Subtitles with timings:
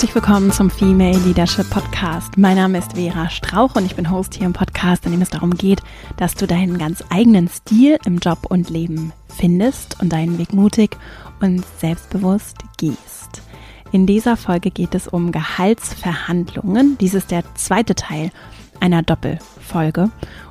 [0.00, 2.38] Herzlich willkommen zum Female Leadership Podcast.
[2.38, 5.28] Mein Name ist Vera Strauch und ich bin Host hier im Podcast, in dem es
[5.28, 5.82] darum geht,
[6.16, 10.96] dass du deinen ganz eigenen Stil im Job und Leben findest und deinen Weg mutig
[11.42, 13.42] und selbstbewusst gehst.
[13.92, 16.96] In dieser Folge geht es um Gehaltsverhandlungen.
[16.96, 18.30] Dies ist der zweite Teil
[18.80, 20.08] einer Doppelfolge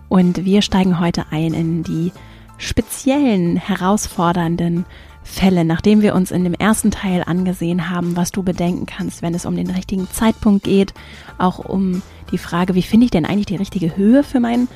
[0.10, 2.12] und wir steigen heute ein in die
[2.60, 4.86] speziellen, herausfordernden
[5.24, 9.36] Fälle, nachdem wir uns in dem ersten Teil angesehen haben, was du bedenken kannst, wenn
[9.36, 10.94] es um den richtigen Zeitpunkt geht,
[11.38, 12.02] auch um
[12.32, 14.68] die Frage, wie finde ich denn eigentlich die richtige Höhe für mein,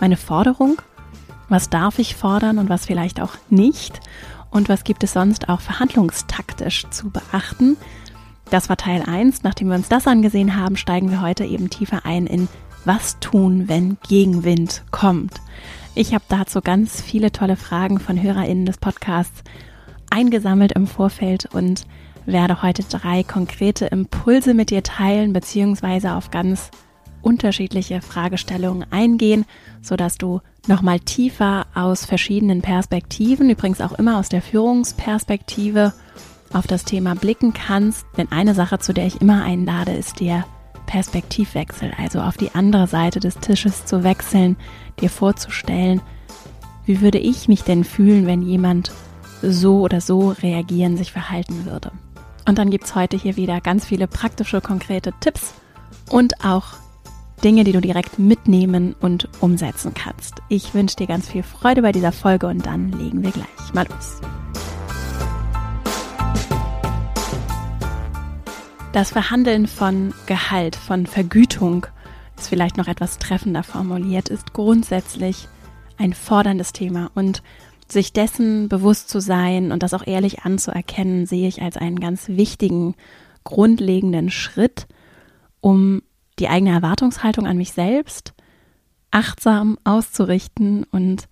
[0.00, 0.80] meine Forderung?
[1.48, 4.00] Was darf ich fordern und was vielleicht auch nicht?
[4.50, 7.76] Und was gibt es sonst auch verhandlungstaktisch zu beachten?
[8.50, 9.42] Das war Teil 1.
[9.42, 12.48] Nachdem wir uns das angesehen haben, steigen wir heute eben tiefer ein in
[12.84, 15.40] was tun, wenn Gegenwind kommt.
[15.94, 19.42] Ich habe dazu ganz viele tolle Fragen von HörerInnen des Podcasts
[20.10, 21.86] eingesammelt im Vorfeld und
[22.26, 26.70] werde heute drei konkrete Impulse mit dir teilen, beziehungsweise auf ganz
[27.22, 29.44] unterschiedliche Fragestellungen eingehen,
[29.82, 35.92] sodass du nochmal tiefer aus verschiedenen Perspektiven, übrigens auch immer aus der Führungsperspektive,
[36.52, 38.06] auf das Thema blicken kannst.
[38.16, 40.44] Denn eine Sache, zu der ich immer einlade, ist der
[40.86, 44.56] Perspektivwechsel, also auf die andere Seite des Tisches zu wechseln,
[45.00, 46.00] dir vorzustellen,
[46.86, 48.92] wie würde ich mich denn fühlen, wenn jemand
[49.42, 51.92] so oder so reagieren, sich verhalten würde.
[52.46, 55.54] Und dann gibt es heute hier wieder ganz viele praktische, konkrete Tipps
[56.10, 56.74] und auch
[57.44, 60.42] Dinge, die du direkt mitnehmen und umsetzen kannst.
[60.48, 63.86] Ich wünsche dir ganz viel Freude bei dieser Folge und dann legen wir gleich mal
[63.88, 64.20] los.
[68.92, 71.86] Das Verhandeln von Gehalt, von Vergütung,
[72.36, 75.48] ist vielleicht noch etwas treffender formuliert, ist grundsätzlich
[75.98, 77.42] ein forderndes Thema und
[77.92, 82.28] sich dessen bewusst zu sein und das auch ehrlich anzuerkennen, sehe ich als einen ganz
[82.28, 82.94] wichtigen,
[83.44, 84.86] grundlegenden Schritt,
[85.60, 86.02] um
[86.38, 88.34] die eigene Erwartungshaltung an mich selbst
[89.10, 91.28] achtsam auszurichten und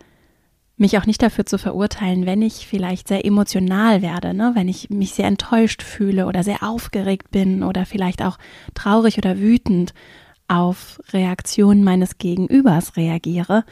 [0.79, 4.53] mich auch nicht dafür zu verurteilen, wenn ich vielleicht sehr emotional werde, ne?
[4.55, 8.39] wenn ich mich sehr enttäuscht fühle oder sehr aufgeregt bin oder vielleicht auch
[8.75, 9.95] traurig oder wütend
[10.49, 13.65] auf Reaktionen meines Gegenübers reagiere,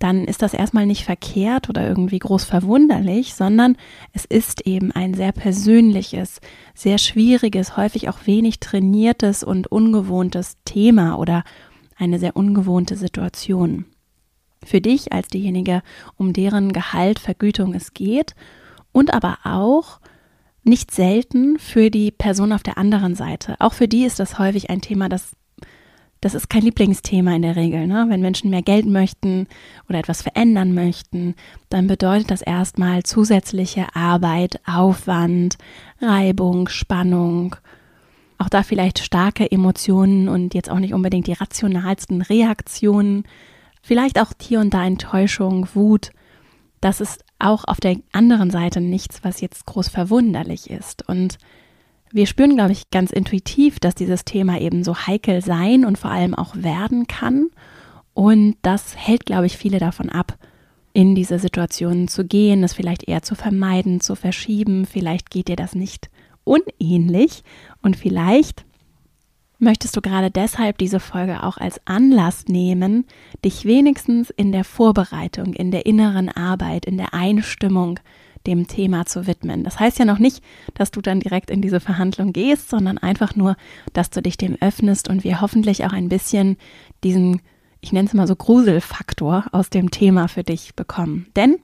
[0.00, 3.76] dann ist das erstmal nicht verkehrt oder irgendwie groß verwunderlich, sondern
[4.12, 6.40] es ist eben ein sehr persönliches,
[6.74, 11.44] sehr schwieriges, häufig auch wenig trainiertes und ungewohntes Thema oder
[11.96, 13.84] eine sehr ungewohnte Situation.
[14.64, 15.82] Für dich als diejenige,
[16.16, 18.34] um deren Gehalt, Vergütung es geht
[18.92, 20.00] und aber auch
[20.64, 23.56] nicht selten für die Person auf der anderen Seite.
[23.58, 25.32] Auch für die ist das häufig ein Thema, das
[26.20, 27.86] das ist kein Lieblingsthema in der Regel.
[27.86, 28.06] Ne?
[28.08, 29.46] Wenn Menschen mehr Geld möchten
[29.88, 31.34] oder etwas verändern möchten,
[31.70, 35.56] dann bedeutet das erstmal zusätzliche Arbeit, Aufwand,
[36.00, 37.56] Reibung, Spannung.
[38.36, 43.24] Auch da vielleicht starke Emotionen und jetzt auch nicht unbedingt die rationalsten Reaktionen.
[43.82, 46.10] Vielleicht auch hier und da Enttäuschung, Wut.
[46.82, 51.06] Das ist auch auf der anderen Seite nichts, was jetzt groß verwunderlich ist.
[51.08, 51.38] Und
[52.12, 56.10] wir spüren, glaube ich, ganz intuitiv, dass dieses Thema eben so heikel sein und vor
[56.10, 57.48] allem auch werden kann.
[58.14, 60.36] Und das hält, glaube ich, viele davon ab,
[60.92, 64.86] in diese Situationen zu gehen, es vielleicht eher zu vermeiden, zu verschieben.
[64.86, 66.10] Vielleicht geht dir das nicht
[66.44, 67.44] unähnlich
[67.82, 68.64] und vielleicht
[69.60, 73.04] möchtest du gerade deshalb diese Folge auch als Anlass nehmen,
[73.44, 78.00] dich wenigstens in der Vorbereitung, in der inneren Arbeit, in der Einstimmung
[78.46, 79.64] dem Thema zu widmen.
[79.64, 80.42] Das heißt ja noch nicht,
[80.74, 83.56] dass du dann direkt in diese Verhandlung gehst, sondern einfach nur,
[83.92, 86.56] dass du dich dem öffnest und wir hoffentlich auch ein bisschen
[87.04, 87.42] diesen,
[87.80, 91.26] ich nenne es mal so Gruselfaktor aus dem Thema für dich bekommen.
[91.36, 91.58] Denn,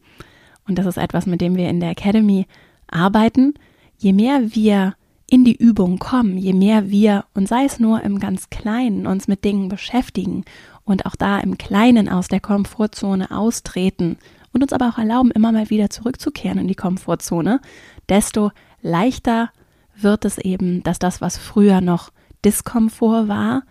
[0.68, 2.46] und das ist etwas, mit dem wir in der Academy
[2.88, 3.54] arbeiten,
[3.98, 4.94] je mehr wir
[5.28, 9.26] in die Übung kommen, je mehr wir, und sei es nur im ganz Kleinen, uns
[9.26, 10.44] mit Dingen beschäftigen
[10.84, 14.18] und auch da im Kleinen aus der Komfortzone austreten,
[14.56, 17.60] und uns aber auch erlauben, immer mal wieder zurückzukehren in die Komfortzone,
[18.08, 19.50] desto leichter
[19.94, 22.10] wird es eben, dass das, was früher noch
[22.44, 23.64] Diskomfort war,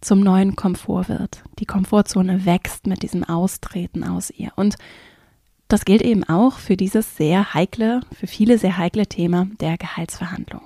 [0.00, 1.44] zum neuen Komfort wird.
[1.60, 4.50] Die Komfortzone wächst mit diesem Austreten aus ihr.
[4.56, 4.74] Und
[5.68, 10.62] das gilt eben auch für dieses sehr heikle, für viele sehr heikle Thema der Gehaltsverhandlung.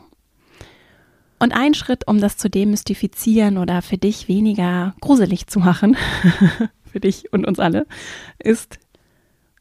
[1.38, 5.98] Und ein Schritt, um das zu demystifizieren oder für dich weniger gruselig zu machen,
[6.90, 7.86] für dich und uns alle,
[8.38, 8.78] ist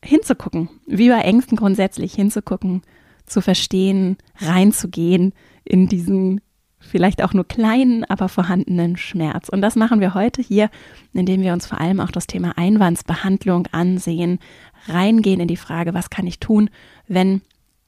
[0.06, 2.82] hinzugucken, wie bei Ängsten grundsätzlich hinzugucken,
[3.26, 6.42] zu verstehen, reinzugehen in diesen
[6.80, 9.50] vielleicht auch nur kleinen, aber vorhandenen Schmerz.
[9.50, 10.70] Und das machen wir heute hier,
[11.14, 14.40] indem wir uns vor allem auch das Thema Einwandsbehandlung ansehen,
[14.88, 16.70] reingehen in die Frage, was kann ich tun,
[17.08, 17.42] wenn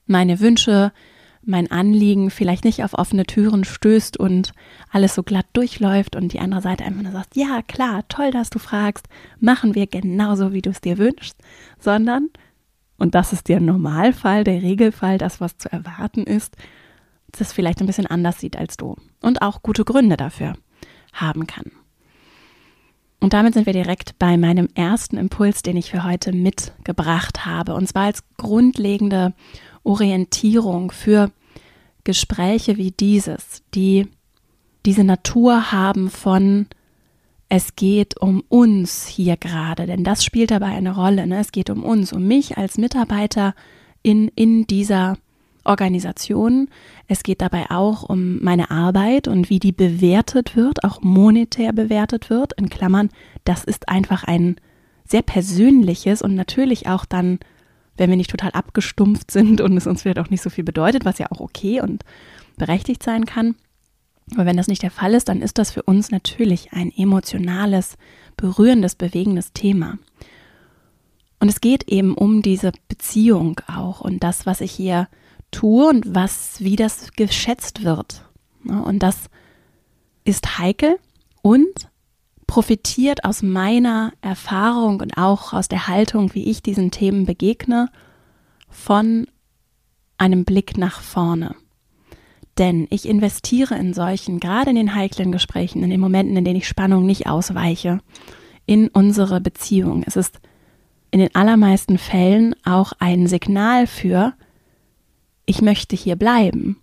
[0.08, 0.92] meine Wünsche,
[1.48, 4.52] mein Anliegen vielleicht nicht auf offene Türen stößt und
[4.92, 8.50] alles so glatt durchläuft und die andere Seite einfach nur sagt, ja klar, toll, dass
[8.50, 9.08] du fragst,
[9.40, 11.38] machen wir genauso, wie du es dir wünschst,
[11.80, 12.30] sondern,
[12.98, 16.56] und das ist der Normalfall, der Regelfall, das, was zu erwarten ist,
[17.32, 20.54] das vielleicht ein bisschen anders sieht als du und auch gute Gründe dafür
[21.14, 21.72] haben kann.
[23.20, 27.74] Und damit sind wir direkt bei meinem ersten Impuls, den ich für heute mitgebracht habe.
[27.74, 29.34] Und zwar als grundlegende
[29.84, 31.32] Orientierung für
[32.08, 34.08] Gespräche wie dieses, die
[34.86, 36.68] diese Natur haben von
[37.50, 41.28] es geht um uns hier gerade, denn das spielt dabei eine Rolle.
[41.28, 41.40] Ne?
[41.40, 43.56] Es geht um uns, um mich als Mitarbeiter
[44.04, 45.18] in, in dieser
[45.66, 46.70] Organisation.
[47.10, 52.30] Es geht dabei auch um meine Arbeit und wie die bewertet wird, auch monetär bewertet
[52.30, 52.54] wird.
[52.54, 53.10] In Klammern,
[53.44, 54.56] das ist einfach ein
[55.06, 57.40] sehr persönliches und natürlich auch dann,
[57.98, 61.06] wenn wir nicht total abgestumpft sind und es uns vielleicht auch nicht so viel bedeutet,
[61.06, 62.04] was ja auch okay und
[62.58, 63.56] berechtigt sein kann.
[64.34, 67.98] Aber wenn das nicht der Fall ist, dann ist das für uns natürlich ein emotionales,
[68.36, 69.98] berührendes, bewegendes Thema.
[71.40, 75.08] Und es geht eben um diese Beziehung auch und das, was ich hier
[75.52, 78.26] tue und was, wie das geschätzt wird.
[78.66, 79.30] Und das
[80.24, 81.00] ist heikel
[81.42, 81.90] und
[82.48, 87.90] profitiert aus meiner Erfahrung und auch aus der Haltung, wie ich diesen Themen begegne,
[88.70, 89.28] von
[90.18, 91.56] einem Blick nach vorne.
[92.58, 96.58] Denn ich investiere in solchen, gerade in den heiklen Gesprächen, in den Momenten, in denen
[96.58, 98.00] ich Spannung nicht ausweiche,
[98.66, 100.04] in unsere Beziehung.
[100.06, 100.40] Es ist
[101.12, 104.34] in den allermeisten Fällen auch ein Signal für,
[105.46, 106.82] ich möchte hier bleiben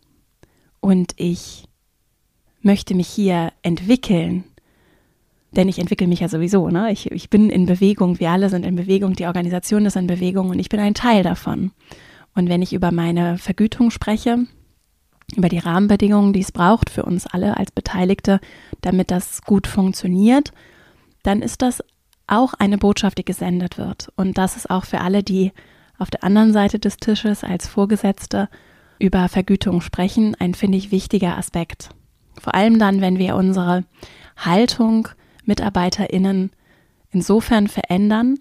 [0.81, 1.69] und ich
[2.63, 4.45] möchte mich hier entwickeln.
[5.57, 6.91] Denn ich entwickle mich ja sowieso, ne?
[6.91, 10.51] Ich, ich bin in Bewegung, wir alle sind in Bewegung, die Organisation ist in Bewegung
[10.51, 11.71] und ich bin ein Teil davon.
[12.35, 14.47] Und wenn ich über meine Vergütung spreche,
[15.37, 18.41] über die Rahmenbedingungen, die es braucht für uns alle als Beteiligte,
[18.81, 20.53] damit das gut funktioniert,
[21.23, 21.83] dann ist das
[22.27, 24.13] auch eine Botschaft, die gesendet wird.
[24.17, 25.53] Und das ist auch für alle, die
[25.99, 28.49] auf der anderen Seite des Tisches als Vorgesetzte
[28.99, 31.91] über Vergütung sprechen, ein, finde ich, wichtiger Aspekt.
[32.41, 33.85] Vor allem dann, wenn wir unsere
[34.37, 35.09] Haltung
[35.47, 36.51] MitarbeiterInnen
[37.11, 38.37] insofern verändern,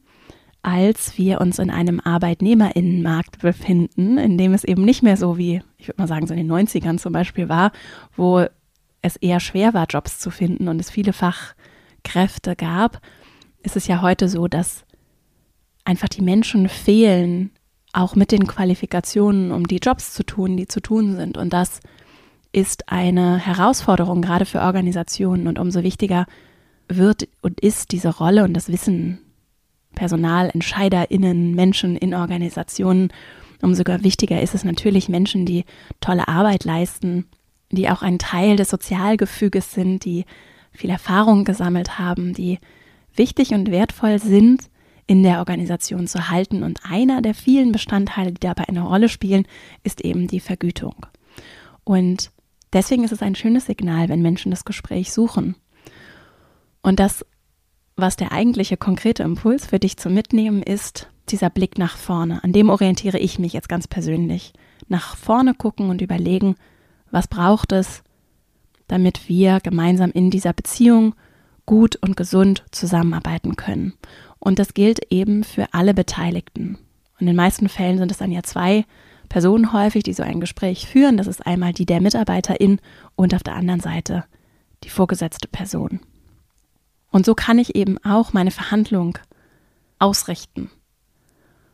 [0.61, 5.61] als wir uns in einem Arbeitnehmerinnenmarkt befinden, in dem es eben nicht mehr so wie,
[5.77, 7.71] ich würde mal sagen, so in den 90ern zum Beispiel war,
[8.15, 8.45] wo
[9.01, 13.01] es eher schwer war, Jobs zu finden und es viele Fachkräfte gab,
[13.61, 14.85] ist es ja heute so, dass
[15.83, 17.51] einfach die Menschen fehlen,
[17.91, 21.37] auch mit den Qualifikationen, um die Jobs zu tun, die zu tun sind.
[21.37, 21.79] Und das
[22.51, 25.47] ist eine Herausforderung gerade für Organisationen.
[25.47, 26.25] Und umso wichtiger
[26.97, 29.19] wird und ist diese Rolle und das Wissen
[29.95, 33.09] Personal, EntscheiderInnen, Menschen in Organisationen.
[33.61, 35.65] Umso wichtiger ist es natürlich Menschen, die
[36.01, 37.25] tolle Arbeit leisten,
[37.71, 40.25] die auch ein Teil des Sozialgefüges sind, die
[40.71, 42.59] viel Erfahrung gesammelt haben, die
[43.15, 44.69] wichtig und wertvoll sind
[45.05, 46.63] in der Organisation zu halten.
[46.63, 49.45] Und einer der vielen Bestandteile, die dabei eine Rolle spielen,
[49.83, 51.05] ist eben die Vergütung.
[51.83, 52.31] Und
[52.71, 55.55] deswegen ist es ein schönes Signal, wenn Menschen das Gespräch suchen.
[56.83, 57.25] Und das,
[57.95, 62.43] was der eigentliche konkrete Impuls für dich zu mitnehmen ist, dieser Blick nach vorne.
[62.43, 64.53] An dem orientiere ich mich jetzt ganz persönlich.
[64.87, 66.55] Nach vorne gucken und überlegen,
[67.09, 68.03] was braucht es,
[68.87, 71.15] damit wir gemeinsam in dieser Beziehung
[71.65, 73.93] gut und gesund zusammenarbeiten können.
[74.39, 76.77] Und das gilt eben für alle Beteiligten.
[77.13, 78.85] Und in den meisten Fällen sind es dann ja zwei
[79.29, 81.15] Personen häufig, die so ein Gespräch führen.
[81.15, 82.81] Das ist einmal die der Mitarbeiterin
[83.15, 84.25] und auf der anderen Seite
[84.83, 86.01] die vorgesetzte Person.
[87.13, 89.19] Und so kann ich eben auch meine Verhandlung
[89.99, 90.71] ausrichten.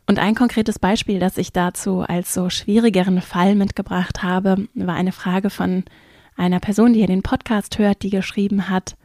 [0.06, 5.12] Und ein konkretes Beispiel, das ich dazu als so schwierigeren Fall mitgebracht habe, war eine
[5.12, 5.84] Frage von
[6.36, 8.96] einer Person, die hier den Podcast hört, die geschrieben hat,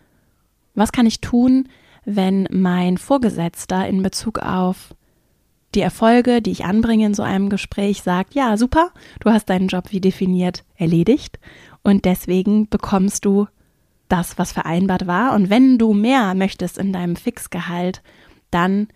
[0.73, 1.69] was kann ich tun,
[2.03, 4.93] wenn mein Vorgesetzter in Bezug auf
[5.73, 9.69] die Erfolge, die ich anbringe in so einem Gespräch, sagt, ja, super, du hast deinen
[9.69, 11.39] Job wie definiert erledigt
[11.81, 13.47] und deswegen bekommst du
[14.07, 15.33] das, was vereinbart war.
[15.33, 18.01] Und wenn du mehr möchtest in deinem Fixgehalt,
[18.51, 18.87] dann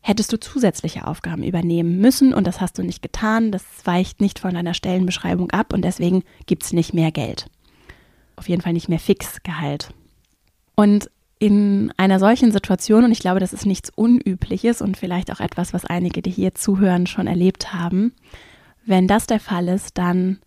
[0.00, 3.50] hättest du zusätzliche Aufgaben übernehmen müssen und das hast du nicht getan.
[3.50, 7.46] Das weicht nicht von deiner Stellenbeschreibung ab und deswegen gibt es nicht mehr Geld.
[8.36, 9.90] Auf jeden Fall nicht mehr Fixgehalt.
[10.76, 15.40] Und in einer solchen Situation, und ich glaube, das ist nichts Unübliches und vielleicht auch
[15.40, 18.12] etwas, was einige, die hier zuhören, schon erlebt haben,
[18.84, 20.38] wenn das der Fall ist, dann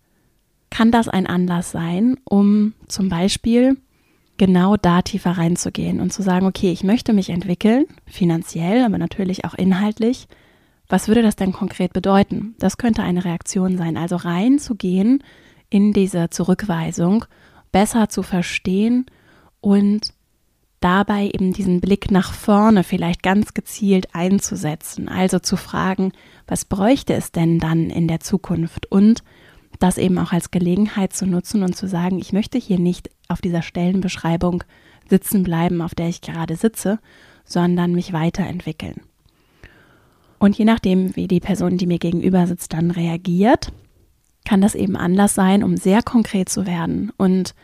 [0.70, 3.76] kann das ein Anlass sein, um zum Beispiel
[4.40, 9.44] genau da tiefer reinzugehen und zu sagen, okay, ich möchte mich entwickeln, finanziell, aber natürlich
[9.44, 10.28] auch inhaltlich.
[10.88, 12.54] was würde das denn konkret bedeuten?
[12.58, 13.98] Das könnte eine Reaktion sein.
[13.98, 15.22] Also reinzugehen
[15.68, 17.26] in diese Zurückweisung,
[17.70, 19.04] besser zu verstehen
[19.60, 20.08] und
[20.80, 25.10] dabei eben diesen Blick nach vorne vielleicht ganz gezielt einzusetzen.
[25.10, 26.12] Also zu fragen,
[26.46, 28.90] was bräuchte es denn dann in der Zukunft?
[28.90, 29.22] Und
[29.80, 33.40] das eben auch als Gelegenheit zu nutzen und zu sagen, ich möchte hier nicht auf
[33.40, 34.62] dieser Stellenbeschreibung
[35.08, 37.00] sitzen bleiben, auf der ich gerade sitze,
[37.44, 39.00] sondern mich weiterentwickeln.
[40.38, 43.72] Und je nachdem, wie die Person, die mir gegenüber sitzt, dann reagiert,
[44.44, 47.54] kann das eben Anlass sein, um sehr konkret zu werden und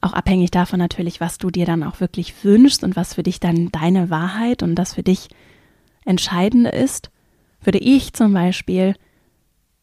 [0.00, 3.40] auch abhängig davon natürlich, was du dir dann auch wirklich wünschst und was für dich
[3.40, 5.28] dann deine Wahrheit und das für dich
[6.04, 7.10] Entscheidende ist,
[7.62, 8.94] würde ich zum Beispiel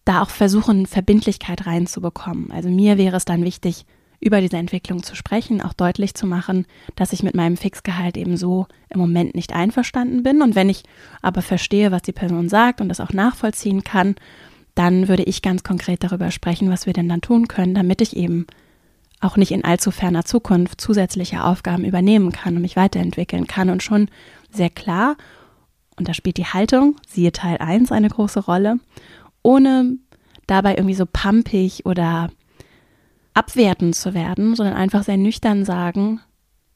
[0.08, 2.52] da auch versuchen, Verbindlichkeit reinzubekommen.
[2.52, 3.86] Also mir wäre es dann wichtig,
[4.20, 8.36] über diese Entwicklung zu sprechen, auch deutlich zu machen, dass ich mit meinem Fixgehalt eben
[8.36, 10.42] so im Moment nicht einverstanden bin.
[10.42, 10.84] Und wenn ich
[11.22, 14.16] aber verstehe, was die Person sagt und das auch nachvollziehen kann,
[14.74, 18.16] dann würde ich ganz konkret darüber sprechen, was wir denn dann tun können, damit ich
[18.16, 18.48] eben
[19.20, 23.84] auch nicht in allzu ferner Zukunft zusätzliche Aufgaben übernehmen kann und mich weiterentwickeln kann und
[23.84, 24.10] schon
[24.52, 25.16] sehr klar,
[25.98, 28.80] und da spielt die Haltung, siehe Teil 1, eine große Rolle,
[29.48, 29.98] ohne
[30.46, 32.30] dabei irgendwie so pampig oder
[33.34, 36.20] abwertend zu werden, sondern einfach sehr nüchtern sagen,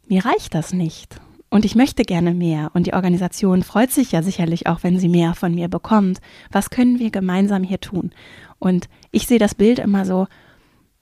[0.07, 4.23] mir reicht das nicht und ich möchte gerne mehr und die Organisation freut sich ja
[4.23, 6.21] sicherlich auch, wenn sie mehr von mir bekommt.
[6.49, 8.11] Was können wir gemeinsam hier tun?
[8.57, 10.27] Und ich sehe das Bild immer so,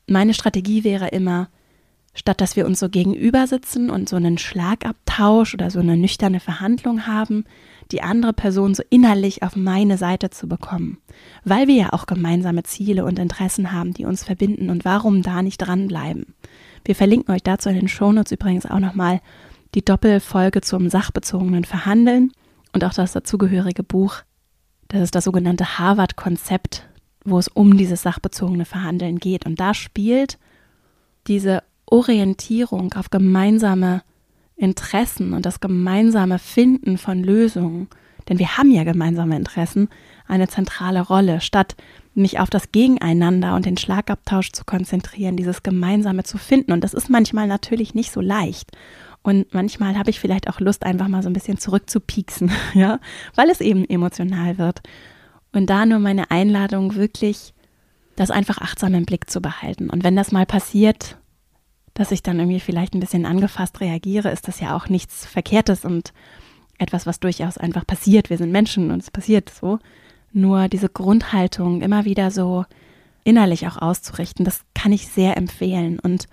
[0.07, 1.49] meine Strategie wäre immer,
[2.15, 6.39] statt dass wir uns so gegenüber sitzen und so einen Schlagabtausch oder so eine nüchterne
[6.39, 7.45] Verhandlung haben,
[7.91, 10.99] die andere Person so innerlich auf meine Seite zu bekommen,
[11.43, 15.41] weil wir ja auch gemeinsame Ziele und Interessen haben, die uns verbinden und warum da
[15.41, 16.35] nicht dranbleiben.
[16.85, 19.21] Wir verlinken euch dazu in den Shownotes übrigens auch nochmal
[19.75, 22.31] die Doppelfolge zum sachbezogenen Verhandeln
[22.73, 24.17] und auch das dazugehörige Buch.
[24.87, 26.87] Das ist das sogenannte Harvard-Konzept,
[27.23, 29.45] wo es um dieses sachbezogene Verhandeln geht.
[29.45, 30.39] Und da spielt
[31.27, 34.01] diese Orientierung auf gemeinsame
[34.59, 37.87] Interessen und das gemeinsame Finden von Lösungen,
[38.27, 39.89] denn wir haben ja gemeinsame Interessen,
[40.27, 41.75] eine zentrale Rolle, statt
[42.13, 46.71] mich auf das Gegeneinander und den Schlagabtausch zu konzentrieren, dieses Gemeinsame zu finden.
[46.71, 48.71] Und das ist manchmal natürlich nicht so leicht.
[49.23, 52.99] Und manchmal habe ich vielleicht auch Lust, einfach mal so ein bisschen zurückzupieksen, ja,
[53.35, 54.81] weil es eben emotional wird.
[55.51, 57.53] Und da nur meine Einladung, wirklich
[58.15, 59.89] das einfach achtsam im Blick zu behalten.
[59.89, 61.17] Und wenn das mal passiert,
[61.99, 65.83] dass ich dann irgendwie vielleicht ein bisschen angefasst reagiere, ist das ja auch nichts Verkehrtes
[65.83, 66.13] und
[66.77, 68.29] etwas, was durchaus einfach passiert.
[68.29, 69.79] Wir sind Menschen und es passiert so.
[70.31, 72.63] Nur diese Grundhaltung immer wieder so
[73.25, 75.99] innerlich auch auszurichten, das kann ich sehr empfehlen.
[75.99, 76.27] Und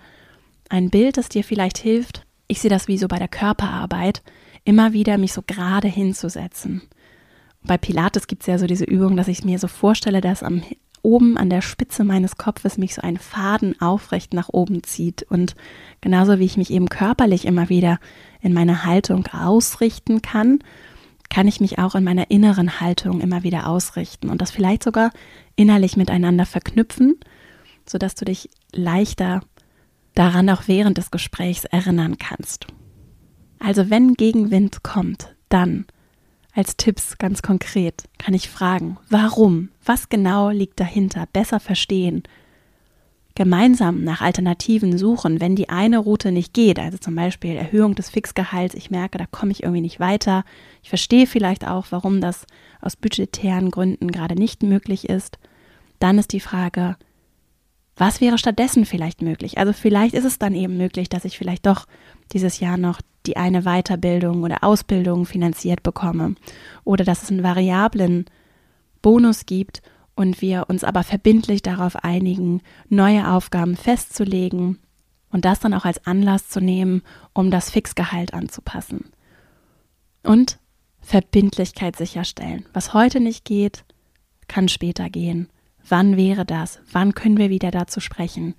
[0.69, 4.23] ein Bild, das dir vielleicht hilft, ich sehe das wie so bei der Körperarbeit,
[4.63, 6.81] immer wieder mich so gerade hinzusetzen.
[7.63, 10.63] Bei Pilates gibt es ja so diese Übung, dass ich mir so vorstelle, dass am
[11.07, 15.23] oben an der Spitze meines Kopfes mich so ein Faden aufrecht nach oben zieht.
[15.23, 15.55] Und
[16.01, 17.97] genauso wie ich mich eben körperlich immer wieder
[18.41, 20.59] in meiner Haltung ausrichten kann,
[21.29, 25.11] kann ich mich auch in meiner inneren Haltung immer wieder ausrichten und das vielleicht sogar
[25.55, 27.19] innerlich miteinander verknüpfen,
[27.85, 29.41] sodass du dich leichter
[30.13, 32.67] daran auch während des Gesprächs erinnern kannst.
[33.59, 35.85] Also wenn Gegenwind kommt, dann
[36.57, 42.23] als Tipps ganz konkret kann ich fragen, warum, was genau liegt dahinter, besser verstehen,
[43.35, 48.09] gemeinsam nach Alternativen suchen, wenn die eine Route nicht geht, also zum Beispiel Erhöhung des
[48.09, 50.43] Fixgehalts, ich merke, da komme ich irgendwie nicht weiter,
[50.81, 52.47] ich verstehe vielleicht auch, warum das
[52.81, 55.37] aus budgetären Gründen gerade nicht möglich ist,
[55.99, 56.95] dann ist die Frage,
[57.97, 59.57] was wäre stattdessen vielleicht möglich?
[59.57, 61.85] Also vielleicht ist es dann eben möglich, dass ich vielleicht doch
[62.31, 66.35] dieses Jahr noch die eine Weiterbildung oder Ausbildung finanziert bekomme
[66.83, 68.25] oder dass es einen variablen
[69.01, 69.81] Bonus gibt
[70.15, 74.79] und wir uns aber verbindlich darauf einigen, neue Aufgaben festzulegen
[75.29, 77.01] und das dann auch als Anlass zu nehmen,
[77.33, 79.11] um das Fixgehalt anzupassen.
[80.23, 80.59] Und
[81.01, 82.65] Verbindlichkeit sicherstellen.
[82.73, 83.85] Was heute nicht geht,
[84.47, 85.49] kann später gehen.
[85.89, 86.79] Wann wäre das?
[86.91, 88.55] Wann können wir wieder dazu sprechen?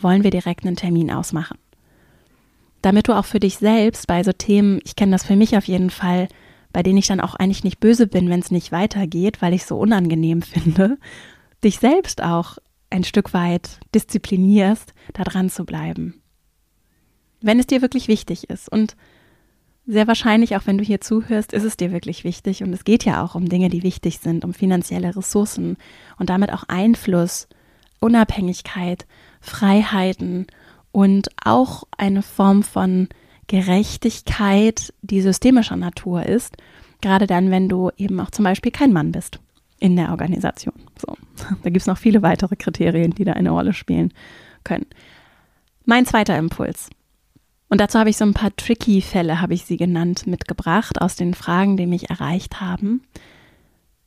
[0.00, 1.58] Wollen wir direkt einen Termin ausmachen?
[2.80, 5.64] Damit du auch für dich selbst bei so Themen, ich kenne das für mich auf
[5.64, 6.28] jeden Fall,
[6.72, 9.62] bei denen ich dann auch eigentlich nicht böse bin, wenn es nicht weitergeht, weil ich
[9.62, 10.98] es so unangenehm finde,
[11.62, 12.58] dich selbst auch
[12.90, 16.22] ein Stück weit disziplinierst, da dran zu bleiben.
[17.40, 18.96] Wenn es dir wirklich wichtig ist und
[19.86, 22.62] sehr wahrscheinlich, auch wenn du hier zuhörst, ist es dir wirklich wichtig.
[22.62, 25.76] Und es geht ja auch um Dinge, die wichtig sind, um finanzielle Ressourcen
[26.18, 27.48] und damit auch Einfluss,
[28.00, 29.06] Unabhängigkeit,
[29.40, 30.46] Freiheiten
[30.92, 33.08] und auch eine Form von
[33.48, 36.56] Gerechtigkeit, die systemischer Natur ist.
[37.00, 39.40] Gerade dann, wenn du eben auch zum Beispiel kein Mann bist
[39.80, 40.74] in der Organisation.
[40.96, 41.16] So,
[41.62, 44.14] da gibt es noch viele weitere Kriterien, die da eine Rolle spielen
[44.62, 44.86] können.
[45.84, 46.88] Mein zweiter Impuls.
[47.72, 51.16] Und dazu habe ich so ein paar tricky Fälle, habe ich sie genannt, mitgebracht aus
[51.16, 53.00] den Fragen, die mich erreicht haben.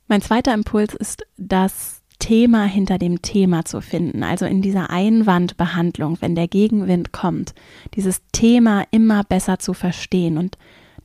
[0.06, 4.22] Mein zweiter Impuls ist, das Thema hinter dem Thema zu finden.
[4.22, 7.56] Also in dieser Einwandbehandlung, wenn der Gegenwind kommt,
[7.96, 10.56] dieses Thema immer besser zu verstehen und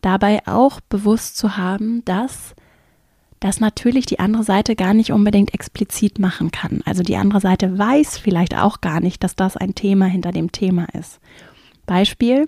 [0.01, 2.53] dabei auch bewusst zu haben, dass
[3.39, 6.81] das natürlich die andere Seite gar nicht unbedingt explizit machen kann.
[6.85, 10.51] Also die andere Seite weiß vielleicht auch gar nicht, dass das ein Thema hinter dem
[10.51, 11.19] Thema ist.
[11.91, 12.47] Beispiel,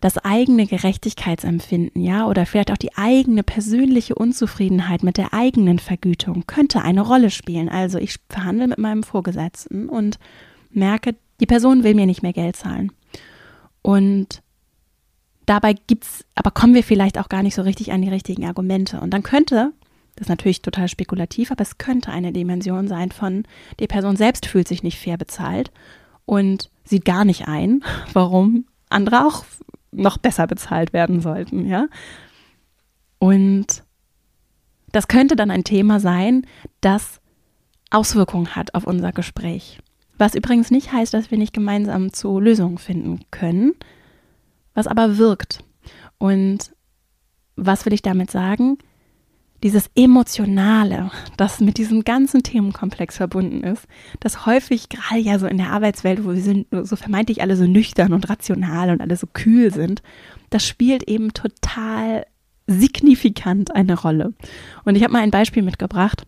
[0.00, 6.44] das eigene Gerechtigkeitsempfinden, ja, oder vielleicht auch die eigene persönliche Unzufriedenheit mit der eigenen Vergütung
[6.46, 7.70] könnte eine Rolle spielen.
[7.70, 10.18] Also ich verhandle mit meinem Vorgesetzten und
[10.70, 12.92] merke, die Person will mir nicht mehr Geld zahlen.
[13.80, 14.42] Und
[15.46, 19.00] dabei gibt's, aber kommen wir vielleicht auch gar nicht so richtig an die richtigen Argumente.
[19.00, 19.72] Und dann könnte,
[20.14, 23.44] das ist natürlich total spekulativ, aber es könnte eine Dimension sein von,
[23.80, 25.72] die Person selbst fühlt sich nicht fair bezahlt
[26.28, 27.82] und sieht gar nicht ein,
[28.12, 29.46] warum andere auch
[29.92, 31.86] noch besser bezahlt werden sollten, ja.
[33.18, 33.82] Und
[34.92, 36.46] das könnte dann ein Thema sein,
[36.82, 37.20] das
[37.90, 39.78] Auswirkungen hat auf unser Gespräch.
[40.18, 43.72] Was übrigens nicht heißt, dass wir nicht gemeinsam zu Lösungen finden können,
[44.74, 45.64] was aber wirkt.
[46.18, 46.72] Und
[47.56, 48.76] was will ich damit sagen?
[49.62, 53.86] Dieses Emotionale, das mit diesem ganzen Themenkomplex verbunden ist,
[54.20, 57.64] das häufig gerade ja so in der Arbeitswelt, wo wir sind, so vermeintlich alle so
[57.64, 60.02] nüchtern und rational und alle so kühl sind,
[60.50, 62.24] das spielt eben total
[62.68, 64.32] signifikant eine Rolle.
[64.84, 66.24] Und ich habe mal ein Beispiel mitgebracht.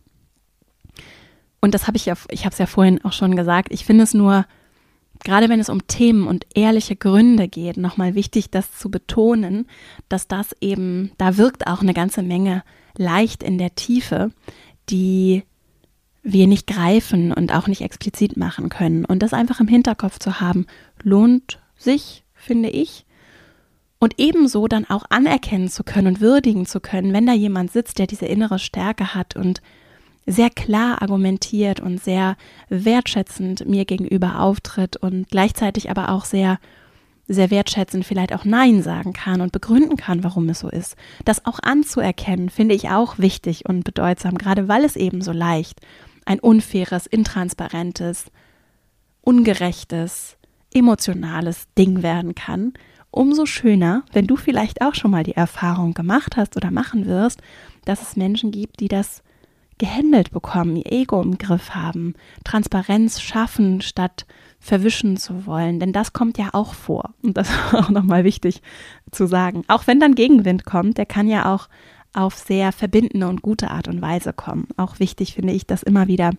[1.60, 3.68] Und das habe ich ja, ich habe es ja vorhin auch schon gesagt.
[3.72, 4.46] Ich finde es nur
[5.22, 9.66] gerade wenn es um Themen und ehrliche Gründe geht, nochmal wichtig, das zu betonen,
[10.08, 12.62] dass das eben, da wirkt auch eine ganze Menge
[12.96, 14.30] leicht in der Tiefe,
[14.88, 15.42] die
[16.22, 19.04] wir nicht greifen und auch nicht explizit machen können.
[19.04, 20.66] Und das einfach im Hinterkopf zu haben,
[21.02, 23.06] lohnt sich, finde ich.
[23.98, 27.98] Und ebenso dann auch anerkennen zu können und würdigen zu können, wenn da jemand sitzt,
[27.98, 29.60] der diese innere Stärke hat und
[30.26, 32.36] sehr klar argumentiert und sehr
[32.68, 36.58] wertschätzend mir gegenüber auftritt und gleichzeitig aber auch sehr
[37.30, 40.96] sehr wertschätzend vielleicht auch Nein sagen kann und begründen kann, warum es so ist.
[41.24, 45.80] Das auch anzuerkennen, finde ich auch wichtig und bedeutsam, gerade weil es eben so leicht
[46.26, 48.26] ein unfaires, intransparentes,
[49.22, 50.36] ungerechtes,
[50.74, 52.72] emotionales Ding werden kann.
[53.10, 57.40] Umso schöner, wenn du vielleicht auch schon mal die Erfahrung gemacht hast oder machen wirst,
[57.84, 59.22] dass es Menschen gibt, die das
[59.78, 62.14] gehandelt bekommen, ihr Ego im Griff haben,
[62.44, 64.26] Transparenz schaffen, statt
[64.60, 65.80] verwischen zu wollen.
[65.80, 67.14] Denn das kommt ja auch vor.
[67.22, 68.62] Und das ist auch nochmal wichtig
[69.10, 69.64] zu sagen.
[69.66, 71.68] Auch wenn dann Gegenwind kommt, der kann ja auch
[72.12, 74.68] auf sehr verbindende und gute Art und Weise kommen.
[74.76, 76.32] Auch wichtig finde ich, das immer wieder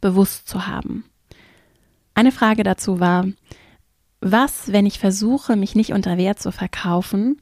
[0.00, 1.04] bewusst zu haben.
[2.14, 3.26] Eine Frage dazu war,
[4.20, 7.40] was, wenn ich versuche, mich nicht unter Wert zu verkaufen,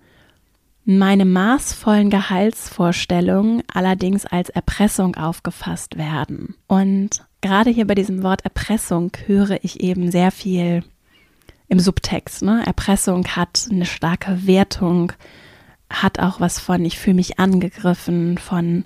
[0.85, 6.55] meine maßvollen Gehaltsvorstellungen allerdings als Erpressung aufgefasst werden.
[6.69, 10.83] Und gerade hier bei diesem Wort Erpressung höre ich eben sehr viel
[11.69, 12.43] im Subtext.
[12.43, 12.61] Ne?
[12.67, 15.13] Erpressung hat eine starke Wertung,
[15.89, 18.85] hat auch was von, ich fühle mich angegriffen, von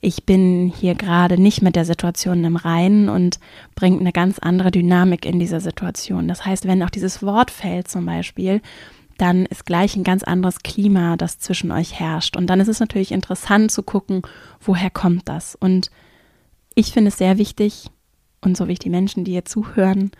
[0.00, 3.38] ich bin hier gerade nicht mit der Situation im Reinen und
[3.76, 6.26] bringt eine ganz andere Dynamik in dieser Situation.
[6.26, 8.60] Das heißt, wenn auch dieses Wort fällt zum Beispiel,
[9.18, 12.36] dann ist gleich ein ganz anderes Klima, das zwischen euch herrscht.
[12.36, 14.22] Und dann ist es natürlich interessant zu gucken,
[14.60, 15.54] woher kommt das.
[15.54, 15.90] Und
[16.74, 17.90] ich finde es sehr wichtig,
[18.40, 20.10] und so wie ich die Menschen, die hier zuhören,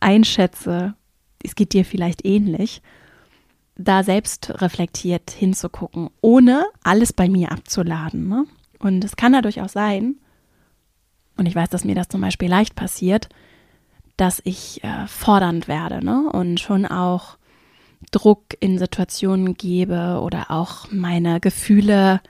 [0.00, 0.94] einschätze,
[1.42, 2.82] es geht dir vielleicht ähnlich,
[3.76, 8.28] da selbst reflektiert hinzugucken, ohne alles bei mir abzuladen.
[8.28, 8.46] Ne?
[8.80, 10.16] Und es kann ja durchaus sein,
[11.38, 13.28] und ich weiß, dass mir das zum Beispiel leicht passiert,
[14.16, 16.28] dass ich äh, fordernd werde ne?
[16.32, 17.38] und schon auch
[18.10, 22.20] Druck in Situationen gebe oder auch meine Gefühle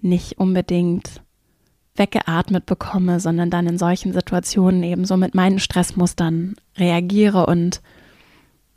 [0.00, 1.22] nicht unbedingt
[1.98, 7.80] weggeatmet bekomme, sondern dann in solchen Situationen eben so mit meinen Stressmustern reagiere und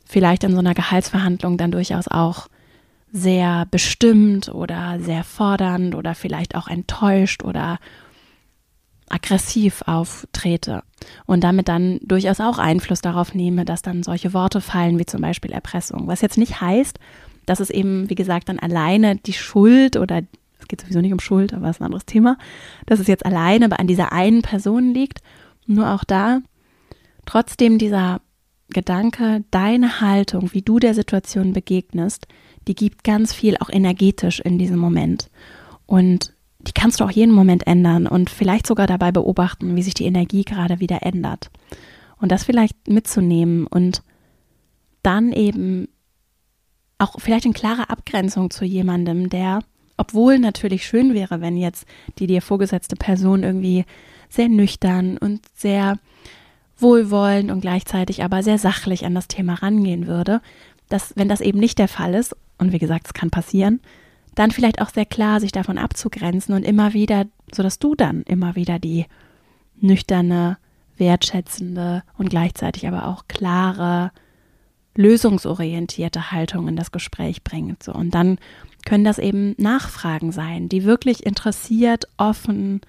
[0.04, 2.48] vielleicht in so einer Gehaltsverhandlung dann durchaus auch
[3.12, 7.78] sehr bestimmt oder sehr fordernd oder vielleicht auch enttäuscht oder
[9.08, 10.82] aggressiv auftrete
[11.26, 15.20] und damit dann durchaus auch Einfluss darauf nehme, dass dann solche Worte fallen wie zum
[15.20, 16.06] Beispiel Erpressung.
[16.06, 16.98] Was jetzt nicht heißt,
[17.44, 20.22] dass es eben, wie gesagt, dann alleine die Schuld oder
[20.70, 22.38] geht sowieso nicht um Schuld, aber es ist ein anderes Thema,
[22.86, 25.20] dass es jetzt alleine an dieser einen Person liegt.
[25.66, 26.40] Nur auch da
[27.26, 28.22] trotzdem dieser
[28.70, 32.26] Gedanke, deine Haltung, wie du der Situation begegnest,
[32.68, 35.30] die gibt ganz viel auch energetisch in diesem Moment.
[35.86, 39.94] Und die kannst du auch jeden Moment ändern und vielleicht sogar dabei beobachten, wie sich
[39.94, 41.50] die Energie gerade wieder ändert.
[42.18, 44.02] Und das vielleicht mitzunehmen und
[45.02, 45.88] dann eben
[46.98, 49.60] auch vielleicht in klarer Abgrenzung zu jemandem, der,
[50.00, 51.86] obwohl natürlich schön wäre, wenn jetzt
[52.18, 53.84] die dir vorgesetzte Person irgendwie
[54.30, 55.98] sehr nüchtern und sehr
[56.78, 60.40] wohlwollend und gleichzeitig aber sehr sachlich an das Thema rangehen würde,
[60.88, 63.80] dass, wenn das eben nicht der Fall ist, und wie gesagt, es kann passieren,
[64.34, 68.56] dann vielleicht auch sehr klar sich davon abzugrenzen und immer wieder, sodass du dann immer
[68.56, 69.04] wieder die
[69.82, 70.56] nüchterne,
[70.96, 74.12] wertschätzende und gleichzeitig aber auch klare,
[74.94, 77.82] lösungsorientierte Haltung in das Gespräch bringt.
[77.82, 78.38] So, und dann
[78.84, 82.80] können das eben Nachfragen sein, die wirklich interessiert, offen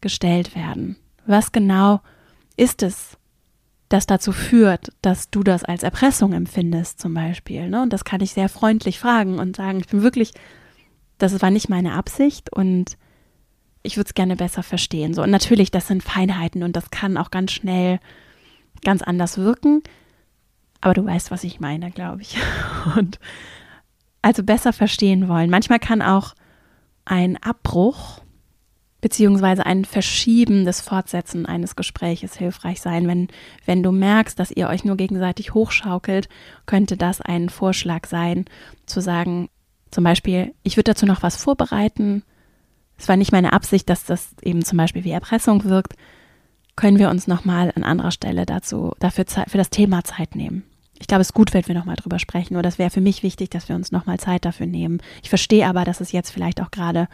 [0.00, 0.96] gestellt werden.
[1.26, 2.00] Was genau
[2.56, 3.16] ist es,
[3.88, 7.68] das dazu führt, dass du das als Erpressung empfindest, zum Beispiel.
[7.68, 7.82] Ne?
[7.82, 10.32] Und das kann ich sehr freundlich fragen und sagen, ich bin wirklich,
[11.18, 12.96] das war nicht meine Absicht und
[13.82, 15.12] ich würde es gerne besser verstehen.
[15.14, 17.98] So, und natürlich, das sind Feinheiten und das kann auch ganz schnell
[18.84, 19.82] ganz anders wirken.
[20.80, 22.36] Aber du weißt, was ich meine, glaube ich.
[22.96, 23.18] Und
[24.22, 25.50] also besser verstehen wollen.
[25.50, 26.34] Manchmal kann auch
[27.04, 28.20] ein Abbruch
[29.00, 33.08] beziehungsweise ein Verschieben des Fortsetzen eines Gespräches hilfreich sein.
[33.08, 33.28] Wenn,
[33.64, 36.28] wenn du merkst, dass ihr euch nur gegenseitig hochschaukelt,
[36.66, 38.44] könnte das ein Vorschlag sein,
[38.86, 39.48] zu sagen,
[39.90, 42.22] zum Beispiel, ich würde dazu noch was vorbereiten.
[42.98, 45.94] Es war nicht meine Absicht, dass das eben zum Beispiel wie Erpressung wirkt.
[46.76, 50.69] Können wir uns nochmal an anderer Stelle dazu, dafür für das Thema Zeit nehmen?
[51.00, 52.54] Ich glaube, es ist gut, wenn wir nochmal drüber sprechen.
[52.54, 55.00] Oder das wäre für mich wichtig, dass wir uns nochmal Zeit dafür nehmen.
[55.22, 57.08] Ich verstehe aber, dass es jetzt vielleicht auch gerade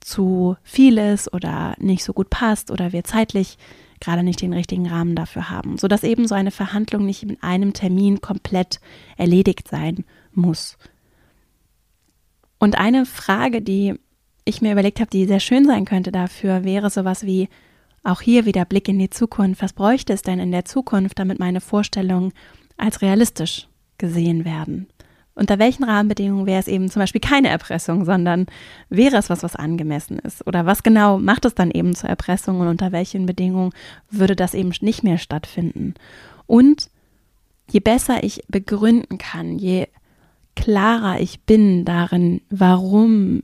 [0.00, 3.56] zu viel ist oder nicht so gut passt oder wir zeitlich
[4.00, 7.72] gerade nicht den richtigen Rahmen dafür haben, sodass eben so eine Verhandlung nicht in einem
[7.72, 8.80] Termin komplett
[9.16, 10.76] erledigt sein muss.
[12.58, 13.94] Und eine Frage, die
[14.44, 17.48] ich mir überlegt habe, die sehr schön sein könnte dafür, wäre sowas wie
[18.02, 19.62] auch hier wieder Blick in die Zukunft.
[19.62, 22.32] Was bräuchte es denn in der Zukunft, damit meine Vorstellungen
[22.76, 24.88] als realistisch gesehen werden?
[25.36, 28.46] Unter welchen Rahmenbedingungen wäre es eben zum Beispiel keine Erpressung, sondern
[28.88, 30.46] wäre es was, was angemessen ist?
[30.46, 33.72] Oder was genau macht es dann eben zur Erpressung und unter welchen Bedingungen
[34.10, 35.94] würde das eben nicht mehr stattfinden?
[36.46, 36.88] Und
[37.68, 39.88] je besser ich begründen kann, je
[40.54, 43.42] klarer ich bin darin, warum,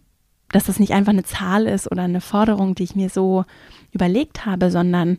[0.51, 3.45] dass das nicht einfach eine Zahl ist oder eine Forderung, die ich mir so
[3.91, 5.19] überlegt habe, sondern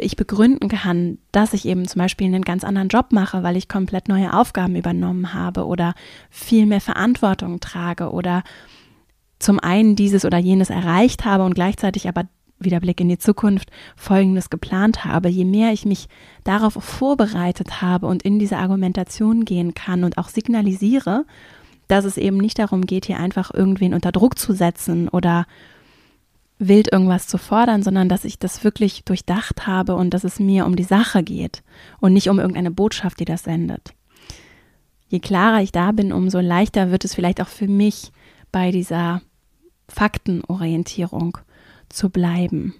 [0.00, 3.68] ich begründen kann, dass ich eben zum Beispiel einen ganz anderen Job mache, weil ich
[3.68, 5.94] komplett neue Aufgaben übernommen habe oder
[6.30, 8.42] viel mehr Verantwortung trage oder
[9.38, 12.24] zum einen dieses oder jenes erreicht habe und gleichzeitig aber
[12.60, 15.28] wieder Blick in die Zukunft Folgendes geplant habe.
[15.28, 16.08] Je mehr ich mich
[16.44, 21.24] darauf vorbereitet habe und in diese Argumentation gehen kann und auch signalisiere,
[21.88, 25.46] dass es eben nicht darum geht, hier einfach irgendwen unter Druck zu setzen oder
[26.68, 30.66] wild irgendwas zu fordern, sondern dass ich das wirklich durchdacht habe und dass es mir
[30.66, 31.62] um die Sache geht
[32.00, 33.94] und nicht um irgendeine Botschaft, die das sendet.
[35.08, 38.12] Je klarer ich da bin, umso leichter wird es vielleicht auch für mich
[38.50, 39.22] bei dieser
[39.88, 41.38] Faktenorientierung
[41.88, 42.74] zu bleiben.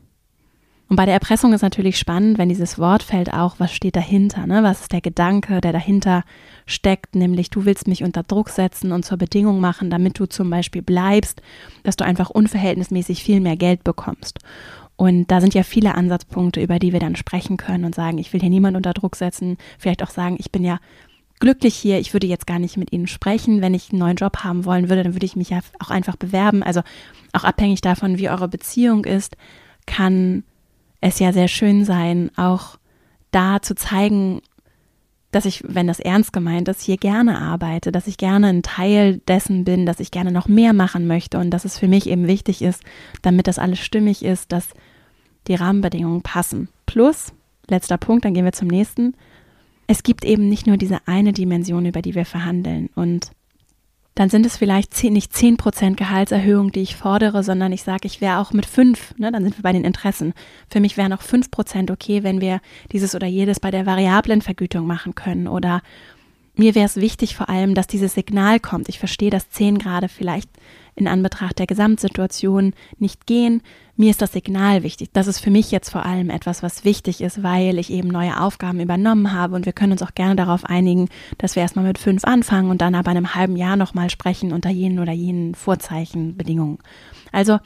[0.93, 4.47] Und bei der Erpressung ist natürlich spannend, wenn dieses Wort fällt auch, was steht dahinter,
[4.47, 4.63] ne?
[4.63, 6.23] Was ist der Gedanke, der dahinter
[6.67, 10.51] steckt, nämlich du willst mich unter Druck setzen und zur Bedingung machen, damit du zum
[10.51, 11.41] Beispiel bleibst,
[11.83, 14.41] dass du einfach unverhältnismäßig viel mehr Geld bekommst.
[14.97, 18.31] Und da sind ja viele Ansatzpunkte, über die wir dann sprechen können und sagen, ich
[18.35, 20.79] will hier niemand unter Druck setzen, vielleicht auch sagen, ich bin ja
[21.41, 23.63] glücklich hier, ich würde jetzt gar nicht mit Ihnen sprechen.
[23.63, 26.17] Wenn ich einen neuen Job haben wollen würde, dann würde ich mich ja auch einfach
[26.17, 26.63] bewerben.
[26.63, 26.83] Also
[27.33, 29.39] auch abhängig davon, wie eure Beziehung ist,
[29.87, 30.45] kann
[31.03, 32.79] es ja sehr schön sein, auch
[33.33, 34.41] da zu zeigen,
[35.33, 39.19] dass ich, wenn das ernst gemeint ist, hier gerne arbeite, dass ich gerne ein Teil
[39.27, 42.27] dessen bin, dass ich gerne noch mehr machen möchte und dass es für mich eben
[42.27, 42.83] wichtig ist,
[43.23, 44.69] damit das alles stimmig ist, dass
[45.49, 46.69] die Rahmenbedingungen passen.
[46.87, 47.33] Plus,
[47.69, 49.15] letzter Punkt, dann gehen wir zum nächsten.
[49.87, 53.33] Es gibt eben nicht nur diese eine Dimension, über die wir verhandeln und
[54.15, 58.21] dann sind es vielleicht zehn, nicht 10% Gehaltserhöhung, die ich fordere, sondern ich sage, ich
[58.21, 60.35] wäre auch mit 5, ne, dann sind wir bei den Interessen.
[60.71, 62.61] Für mich wären auch 5% okay, wenn wir
[62.93, 65.49] dieses oder jedes bei der variablen Vergütung machen können.
[65.49, 65.81] Oder
[66.55, 68.91] mir wäre es wichtig vor allem, dass dieses Signal kommt.
[68.91, 70.51] Ich verstehe, dass 10 Grad vielleicht
[70.95, 73.63] in Anbetracht der Gesamtsituation nicht gehen.
[73.97, 75.11] Mir ist das Signal wichtig.
[75.13, 78.41] Das ist für mich jetzt vor allem etwas, was wichtig ist, weil ich eben neue
[78.41, 81.99] Aufgaben übernommen habe und wir können uns auch gerne darauf einigen, dass wir erstmal mit
[81.99, 85.55] fünf anfangen und dann aber in einem halben Jahr nochmal sprechen unter jenen oder jenen
[85.55, 86.79] Vorzeichenbedingungen.
[87.33, 87.59] Also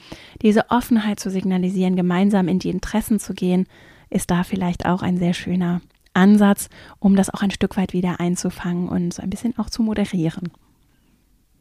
[0.42, 3.66] diese Offenheit zu signalisieren, gemeinsam in die Interessen zu gehen,
[4.10, 5.80] ist da vielleicht auch ein sehr schöner
[6.14, 9.82] Ansatz, um das auch ein Stück weit wieder einzufangen und so ein bisschen auch zu
[9.82, 10.50] moderieren.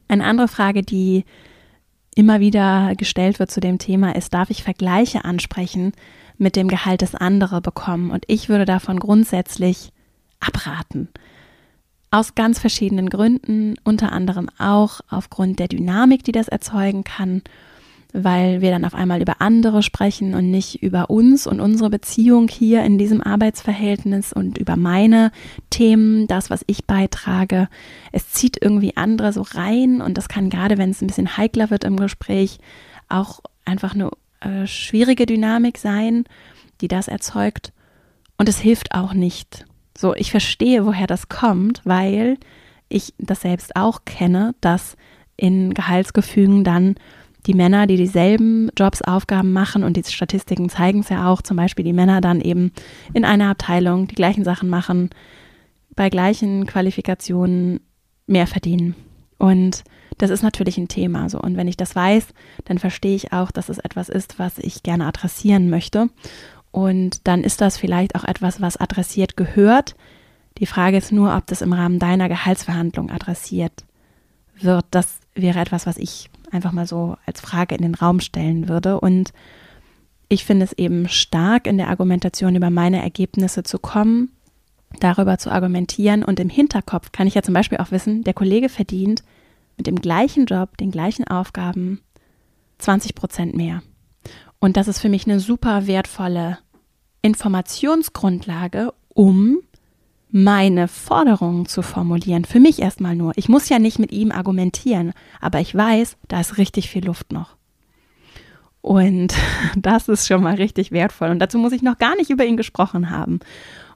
[0.07, 1.25] Eine andere Frage, die
[2.15, 5.91] immer wieder gestellt wird zu dem Thema ist, darf ich Vergleiche ansprechen
[6.37, 8.09] mit dem Gehalt des andere bekommen?
[8.09, 9.91] Und ich würde davon grundsätzlich
[10.39, 11.09] abraten.
[12.11, 17.41] Aus ganz verschiedenen Gründen, unter anderem auch aufgrund der Dynamik, die das erzeugen kann
[18.15, 22.47] weil wir dann auf einmal über andere sprechen und nicht über uns und unsere Beziehung
[22.47, 25.31] hier in diesem Arbeitsverhältnis und über meine
[25.69, 27.67] Themen, das, was ich beitrage.
[28.13, 31.69] Es zieht irgendwie andere so rein und das kann gerade, wenn es ein bisschen heikler
[31.69, 32.59] wird im Gespräch,
[33.09, 36.23] auch einfach eine äh, schwierige Dynamik sein,
[36.79, 37.73] die das erzeugt.
[38.37, 39.65] Und es hilft auch nicht.
[39.97, 42.37] So, ich verstehe, woher das kommt, weil
[42.87, 44.95] ich das selbst auch kenne, dass
[45.35, 46.95] in Gehaltsgefügen dann
[47.45, 51.57] die Männer, die dieselben Jobs, Aufgaben machen und die Statistiken zeigen es ja auch, zum
[51.57, 52.71] Beispiel die Männer dann eben
[53.13, 55.09] in einer Abteilung die gleichen Sachen machen,
[55.95, 57.79] bei gleichen Qualifikationen
[58.27, 58.95] mehr verdienen.
[59.37, 59.83] Und
[60.17, 61.39] das ist natürlich ein Thema so.
[61.39, 62.27] Und wenn ich das weiß,
[62.65, 66.09] dann verstehe ich auch, dass es etwas ist, was ich gerne adressieren möchte.
[66.71, 69.95] Und dann ist das vielleicht auch etwas, was adressiert gehört.
[70.57, 73.85] Die Frage ist nur, ob das im Rahmen deiner Gehaltsverhandlung adressiert
[74.59, 74.85] wird.
[74.91, 78.99] Das wäre etwas, was ich einfach mal so als Frage in den Raum stellen würde.
[78.99, 79.33] Und
[80.29, 84.31] ich finde es eben stark, in der Argumentation über meine Ergebnisse zu kommen,
[84.99, 86.23] darüber zu argumentieren.
[86.23, 89.23] Und im Hinterkopf kann ich ja zum Beispiel auch wissen, der Kollege verdient
[89.77, 92.01] mit dem gleichen Job, den gleichen Aufgaben
[92.79, 93.83] 20 Prozent mehr.
[94.59, 96.57] Und das ist für mich eine super wertvolle
[97.21, 99.59] Informationsgrundlage, um
[100.35, 102.43] meine Forderungen zu formulieren.
[102.43, 103.31] Für mich erstmal nur.
[103.37, 107.31] Ich muss ja nicht mit ihm argumentieren, aber ich weiß, da ist richtig viel Luft
[107.31, 107.55] noch.
[108.81, 109.33] Und
[109.77, 111.29] das ist schon mal richtig wertvoll.
[111.29, 113.39] Und dazu muss ich noch gar nicht über ihn gesprochen haben.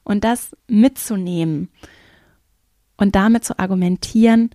[0.05, 1.67] Und das mitzunehmen
[2.95, 4.51] und damit zu argumentieren,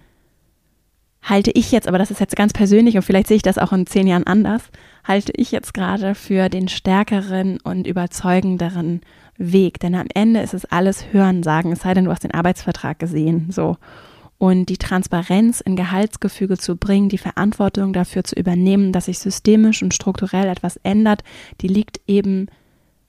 [1.21, 3.73] halte ich jetzt, aber das ist jetzt ganz persönlich und vielleicht sehe ich das auch
[3.73, 4.63] in zehn Jahren anders,
[5.05, 9.03] halte ich jetzt gerade für den stärkeren und überzeugenderen
[9.37, 12.35] Weg, denn am Ende ist es alles Hören sagen, es sei denn, du hast den
[12.35, 13.77] Arbeitsvertrag gesehen, so.
[14.37, 19.83] Und die Transparenz in Gehaltsgefüge zu bringen, die Verantwortung dafür zu übernehmen, dass sich systemisch
[19.83, 21.23] und strukturell etwas ändert,
[21.61, 22.49] die liegt eben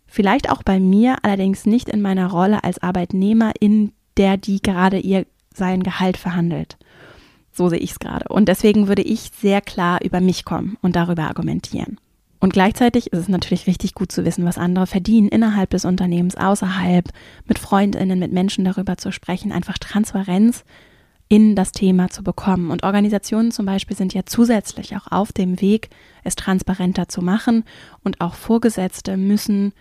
[0.06, 5.00] vielleicht auch bei mir, allerdings nicht in meiner Rolle als Arbeitnehmer, in der die gerade
[5.00, 6.78] ihr sein Gehalt verhandelt.
[7.52, 8.28] So sehe ich es gerade.
[8.30, 11.98] Und deswegen würde ich sehr klar über mich kommen und darüber argumentieren.
[12.46, 16.36] Und gleichzeitig ist es natürlich richtig gut zu wissen, was andere verdienen innerhalb des Unternehmens,
[16.36, 17.12] außerhalb,
[17.48, 20.64] mit Freundinnen, mit Menschen darüber zu sprechen, einfach Transparenz
[21.28, 22.70] in das Thema zu bekommen.
[22.70, 25.90] Und Organisationen zum Beispiel sind ja zusätzlich auch auf dem Weg,
[26.24, 27.64] es transparenter zu machen.
[28.04, 29.74] Und auch Vorgesetzte müssen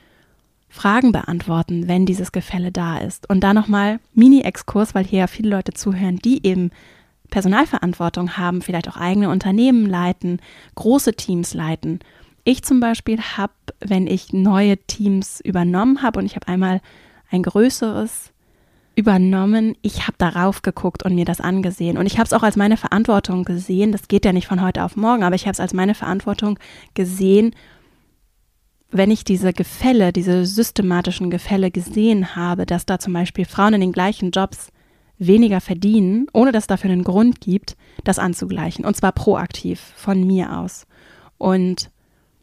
[0.70, 3.28] Fragen beantworten, wenn dieses Gefälle da ist.
[3.28, 6.70] Und da nochmal Mini-Exkurs, weil hier ja viele Leute zuhören, die eben
[7.28, 10.40] Personalverantwortung haben, vielleicht auch eigene Unternehmen leiten,
[10.76, 12.00] große Teams leiten
[12.44, 16.80] ich zum Beispiel habe, wenn ich neue Teams übernommen habe und ich habe einmal
[17.30, 18.32] ein größeres
[18.96, 21.98] übernommen, ich habe darauf geguckt und mir das angesehen.
[21.98, 23.90] Und ich habe es auch als meine Verantwortung gesehen.
[23.90, 26.58] Das geht ja nicht von heute auf morgen, aber ich habe es als meine Verantwortung
[26.94, 27.54] gesehen,
[28.90, 33.80] wenn ich diese Gefälle, diese systematischen Gefälle gesehen habe, dass da zum Beispiel Frauen in
[33.80, 34.68] den gleichen Jobs
[35.18, 38.84] weniger verdienen, ohne dass es dafür einen Grund gibt, das anzugleichen.
[38.84, 40.86] Und zwar proaktiv von mir aus.
[41.38, 41.90] Und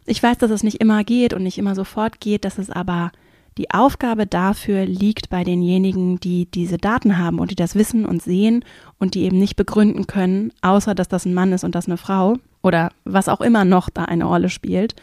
[0.06, 3.12] ich weiß, dass es nicht immer geht und nicht immer sofort geht, dass es aber
[3.58, 8.22] die Aufgabe dafür liegt bei denjenigen, die diese Daten haben und die das wissen und
[8.22, 8.64] sehen
[8.98, 11.98] und die eben nicht begründen können, außer dass das ein Mann ist und das eine
[11.98, 14.96] Frau oder was auch immer noch da eine Rolle spielt,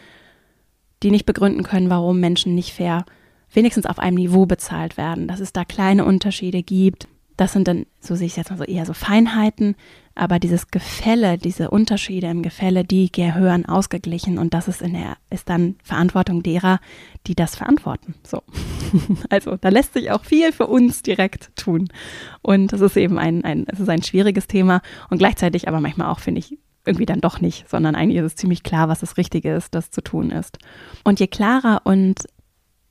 [1.03, 3.05] die nicht begründen können, warum Menschen nicht fair
[3.53, 7.09] wenigstens auf einem Niveau bezahlt werden, dass es da kleine Unterschiede gibt.
[7.39, 9.77] Das sind dann, so sehe ich es jetzt mal so, eher so Feinheiten,
[10.17, 15.17] aber dieses Gefälle, diese Unterschiede im Gefälle, die gehören ausgeglichen und das ist in der,
[15.31, 16.81] ist dann Verantwortung derer,
[17.29, 18.15] die das verantworten.
[18.25, 18.43] So.
[19.31, 21.89] Also da lässt sich auch viel für uns direkt tun.
[22.43, 26.11] Und das ist eben ein, ein, es ist ein schwieriges Thema und gleichzeitig aber manchmal
[26.11, 29.19] auch, finde ich, irgendwie dann doch nicht, sondern eigentlich ist es ziemlich klar, was das
[29.19, 30.59] Richtige ist, das zu tun ist.
[31.05, 32.25] Und je klarer und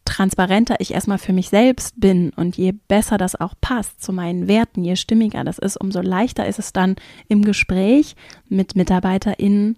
[0.07, 4.47] transparenter ich erstmal für mich selbst bin und je besser das auch passt zu meinen
[4.47, 6.95] Werten, je stimmiger das ist, umso leichter ist es dann
[7.27, 8.15] im Gespräch
[8.47, 9.77] mit MitarbeiterInnen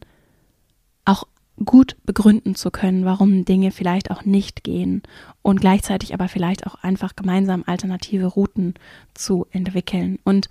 [1.05, 1.25] auch
[1.65, 5.01] gut begründen zu können, warum Dinge vielleicht auch nicht gehen
[5.41, 8.75] und gleichzeitig aber vielleicht auch einfach gemeinsam alternative Routen
[9.13, 10.47] zu entwickeln und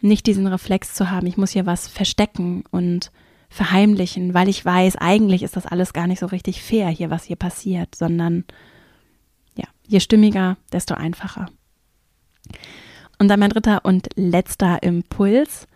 [0.00, 3.10] nicht diesen Reflex zu haben, ich muss hier was verstecken und
[3.48, 7.24] verheimlichen, weil ich weiß, eigentlich ist das alles gar nicht so richtig fair hier, was
[7.24, 8.44] hier passiert, sondern
[9.92, 11.50] Je stimmiger, desto einfacher.
[13.18, 15.68] Und dann mein dritter und letzter Impuls,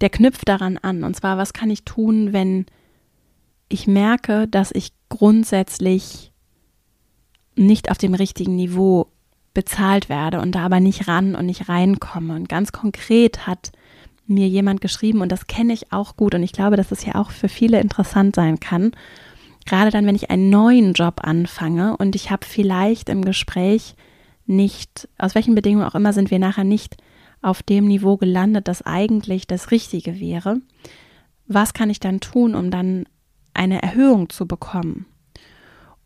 [0.00, 1.04] der knüpft daran an.
[1.04, 2.64] Und zwar, was kann ich tun, wenn
[3.68, 6.32] ich merke, dass ich grundsätzlich
[7.54, 9.08] nicht auf dem richtigen Niveau
[9.52, 12.34] bezahlt werde und da aber nicht ran und nicht reinkomme.
[12.34, 13.72] Und ganz konkret hat
[14.26, 17.16] mir jemand geschrieben, und das kenne ich auch gut, und ich glaube, dass es ja
[17.16, 18.92] auch für viele interessant sein kann,
[19.68, 23.94] gerade dann, wenn ich einen neuen Job anfange und ich habe vielleicht im Gespräch
[24.46, 26.96] nicht, aus welchen Bedingungen auch immer sind wir nachher nicht
[27.42, 30.60] auf dem Niveau gelandet, das eigentlich das Richtige wäre.
[31.46, 33.04] Was kann ich dann tun, um dann
[33.54, 35.06] eine Erhöhung zu bekommen?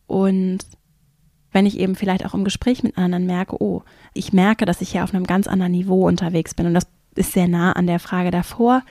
[0.06, 0.58] Und
[1.52, 4.90] wenn ich eben vielleicht auch im Gespräch mit anderen merke, oh, ich merke, dass ich
[4.90, 7.98] hier auf einem ganz anderen Niveau unterwegs bin und das ist sehr nah an der
[7.98, 8.82] Frage davor.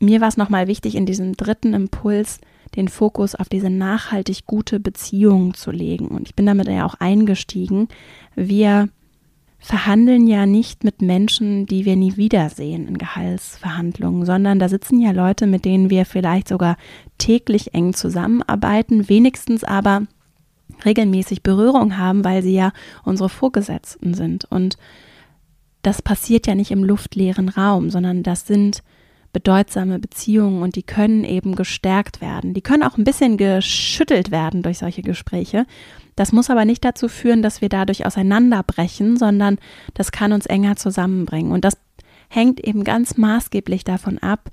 [0.00, 2.40] Mir war es nochmal wichtig, in diesem dritten Impuls
[2.76, 6.08] den Fokus auf diese nachhaltig gute Beziehung zu legen.
[6.08, 7.88] Und ich bin damit ja auch eingestiegen.
[8.34, 8.88] Wir
[9.58, 15.10] verhandeln ja nicht mit Menschen, die wir nie wiedersehen in Gehaltsverhandlungen, sondern da sitzen ja
[15.10, 16.76] Leute, mit denen wir vielleicht sogar
[17.18, 20.02] täglich eng zusammenarbeiten, wenigstens aber
[20.84, 22.72] regelmäßig Berührung haben, weil sie ja
[23.04, 24.44] unsere Vorgesetzten sind.
[24.44, 24.78] Und
[25.82, 28.82] das passiert ja nicht im luftleeren Raum, sondern das sind
[29.32, 32.54] bedeutsame Beziehungen und die können eben gestärkt werden.
[32.54, 35.66] Die können auch ein bisschen geschüttelt werden durch solche Gespräche.
[36.16, 39.58] Das muss aber nicht dazu führen, dass wir dadurch auseinanderbrechen, sondern
[39.94, 41.52] das kann uns enger zusammenbringen.
[41.52, 41.76] Und das
[42.28, 44.50] hängt eben ganz maßgeblich davon ab,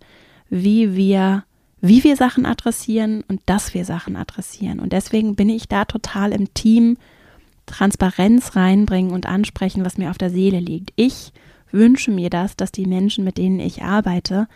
[0.49, 1.43] wie wir
[1.81, 4.79] wie wir Sachen adressieren und dass wir Sachen adressieren.
[4.79, 6.97] Und deswegen bin ich da total im Team
[7.67, 10.93] Transparenz reinbringen und ansprechen, was mir auf der Seele liegt.
[10.95, 11.31] Ich
[11.75, 14.47] wünsche mir das, dass die Menschen, mit denen ich arbeite,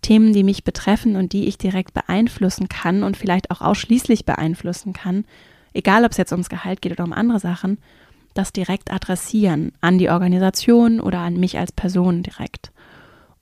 [0.00, 4.92] Themen, die mich betreffen und die ich direkt beeinflussen kann und vielleicht auch ausschließlich beeinflussen
[4.92, 5.24] kann,
[5.72, 7.78] egal ob es jetzt ums Gehalt geht oder um andere Sachen,
[8.34, 12.72] das direkt adressieren an die Organisation oder an mich als Person direkt.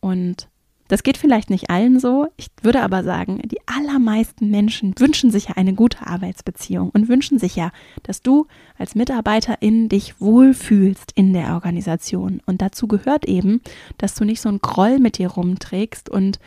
[0.01, 0.49] Und
[0.93, 2.27] das geht vielleicht nicht allen so.
[2.37, 7.39] Ich würde aber sagen, die allermeisten Menschen wünschen sich ja eine gute Arbeitsbeziehung und wünschen
[7.39, 7.71] sich ja,
[8.03, 12.43] dass du als Mitarbeiterin dich wohlfühlst in der Organisation.
[12.45, 13.63] Und dazu gehört eben,
[13.97, 16.39] dass du nicht so einen Groll mit dir rumträgst und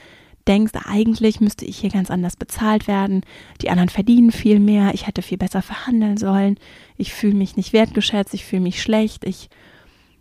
[0.48, 3.22] denkst, eigentlich müsste ich hier ganz anders bezahlt werden,
[3.64, 6.60] die anderen verdienen viel mehr, ich hätte viel besser verhandeln sollen,
[6.98, 9.50] ich fühle mich nicht wertgeschätzt, ich fühle mich schlecht, ich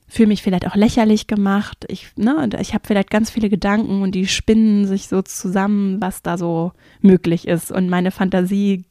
[0.07, 1.85] fühle mich vielleicht auch lächerlich gemacht.
[1.88, 6.23] Ich, ne, ich habe vielleicht ganz viele Gedanken und die spinnen sich so zusammen, was
[6.23, 7.73] da so möglich ist.
[7.73, 8.85] Und meine Fantasie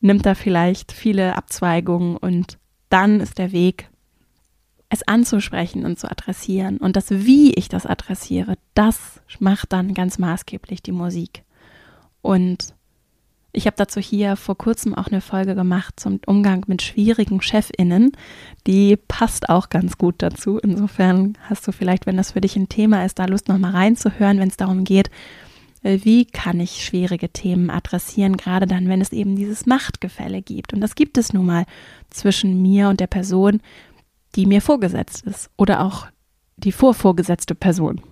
[0.00, 3.88] nimmt da vielleicht viele Abzweigungen und dann ist der Weg,
[4.88, 6.78] es anzusprechen und zu adressieren.
[6.78, 11.42] Und das, wie ich das adressiere, das macht dann ganz maßgeblich die Musik.
[12.22, 12.75] Und
[13.56, 18.12] ich habe dazu hier vor kurzem auch eine Folge gemacht zum Umgang mit schwierigen Chefinnen.
[18.66, 20.58] Die passt auch ganz gut dazu.
[20.58, 24.38] Insofern hast du vielleicht, wenn das für dich ein Thema ist, da Lust nochmal reinzuhören,
[24.38, 25.10] wenn es darum geht,
[25.82, 30.74] äh, wie kann ich schwierige Themen adressieren, gerade dann, wenn es eben dieses Machtgefälle gibt.
[30.74, 31.64] Und das gibt es nun mal
[32.10, 33.62] zwischen mir und der Person,
[34.34, 36.08] die mir vorgesetzt ist oder auch
[36.58, 38.02] die vorvorgesetzte Person.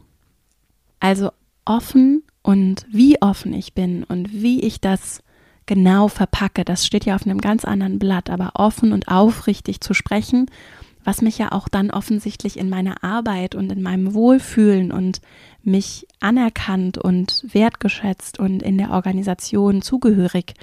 [1.01, 1.33] Also
[1.67, 5.23] offen und wie offen ich bin und wie ich das
[5.67, 6.65] genau verpacke.
[6.65, 10.47] Das steht ja auf einem ganz anderen Blatt, aber offen und aufrichtig zu sprechen,
[11.05, 15.21] was mich ja auch dann offensichtlich in meiner Arbeit und in meinem Wohlfühlen und
[15.63, 20.55] mich anerkannt und wertgeschätzt und in der Organisation zugehörig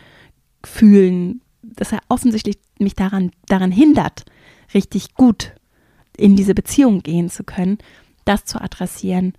[0.63, 4.25] fühlen, dass er offensichtlich mich daran, daran hindert,
[4.73, 5.53] richtig gut
[6.17, 7.77] in diese Beziehung gehen zu können,
[8.25, 9.33] das zu adressieren,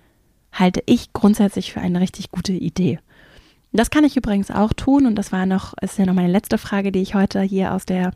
[0.53, 2.98] halte ich grundsätzlich für eine richtig gute Idee.
[3.73, 6.59] Das kann ich übrigens auch tun und das war noch, ist ja noch meine letzte
[6.59, 8.13] Frage, die ich heute hier aus der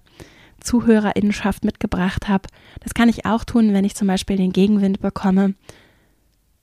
[0.61, 2.49] Zuhörerinnenschaft mitgebracht habe.
[2.81, 5.55] Das kann ich auch tun, wenn ich zum Beispiel den Gegenwind bekomme.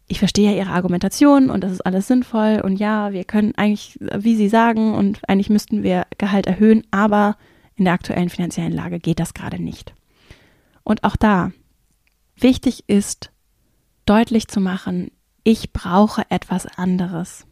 [0.08, 3.98] Ich verstehe ja Ihre Argumentation und das ist alles sinnvoll und ja, wir können eigentlich,
[4.00, 7.38] wie Sie sagen, und eigentlich müssten wir Gehalt erhöhen, aber
[7.76, 9.96] in der aktuellen finanziellen Lage geht das gerade nicht.
[10.84, 11.52] Und auch da,
[12.36, 13.32] wichtig ist,
[14.06, 15.10] deutlich zu machen,
[15.44, 17.48] ich brauche etwas anderes.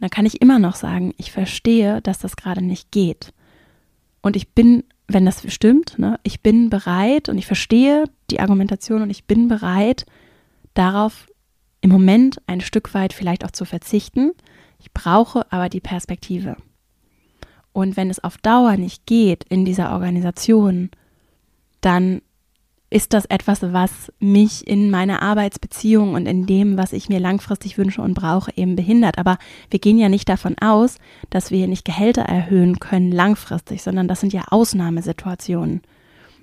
[0.00, 3.34] Und dann kann ich immer noch sagen, ich verstehe, dass das gerade nicht geht.
[4.22, 9.02] Und ich bin, wenn das stimmt, ne, ich bin bereit und ich verstehe die Argumentation
[9.02, 10.06] und ich bin bereit,
[10.72, 11.26] darauf
[11.82, 14.32] im Moment ein Stück weit vielleicht auch zu verzichten.
[14.78, 16.56] Ich brauche aber die Perspektive.
[17.74, 20.88] Und wenn es auf Dauer nicht geht in dieser Organisation,
[21.82, 22.22] dann
[22.90, 27.78] ist das etwas, was mich in meiner Arbeitsbeziehung und in dem, was ich mir langfristig
[27.78, 29.16] wünsche und brauche, eben behindert.
[29.16, 29.38] Aber
[29.70, 30.98] wir gehen ja nicht davon aus,
[31.30, 35.82] dass wir nicht Gehälter erhöhen können langfristig, sondern das sind ja Ausnahmesituationen.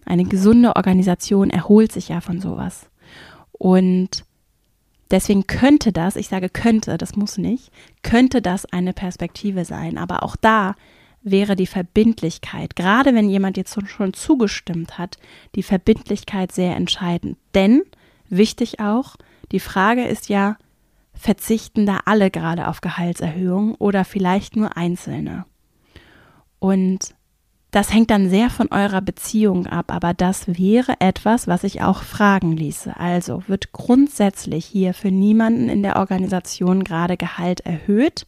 [0.05, 2.89] Eine gesunde Organisation erholt sich ja von sowas.
[3.51, 4.23] Und
[5.09, 7.71] Deswegen könnte das, ich sage könnte, das muss nicht,
[8.03, 9.97] könnte das eine Perspektive sein.
[9.97, 10.75] Aber auch da
[11.22, 15.18] wäre die Verbindlichkeit, gerade wenn jemand jetzt schon zugestimmt hat,
[15.55, 17.38] die Verbindlichkeit sehr entscheidend.
[17.53, 17.84] Denn,
[18.30, 19.15] wichtig auch,
[19.51, 20.57] die Frage ist ja,
[21.13, 25.45] verzichten da alle gerade auf Gehaltserhöhung oder vielleicht nur Einzelne?
[26.59, 27.15] Und
[27.72, 32.01] das hängt dann sehr von eurer Beziehung ab, aber das wäre etwas, was ich auch
[32.01, 32.95] fragen ließe.
[32.97, 38.26] Also wird grundsätzlich hier für niemanden in der Organisation gerade Gehalt erhöht?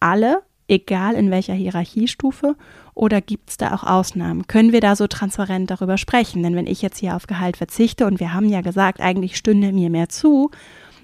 [0.00, 2.56] Alle, egal in welcher Hierarchiestufe,
[2.94, 4.46] oder gibt es da auch Ausnahmen?
[4.46, 6.42] Können wir da so transparent darüber sprechen?
[6.42, 9.72] Denn wenn ich jetzt hier auf Gehalt verzichte und wir haben ja gesagt, eigentlich stünde
[9.72, 10.50] mir mehr zu,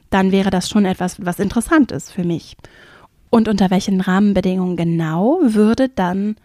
[0.08, 2.56] dann wäre das schon etwas, was interessant ist für mich.
[3.30, 6.36] Und unter welchen Rahmenbedingungen genau würde dann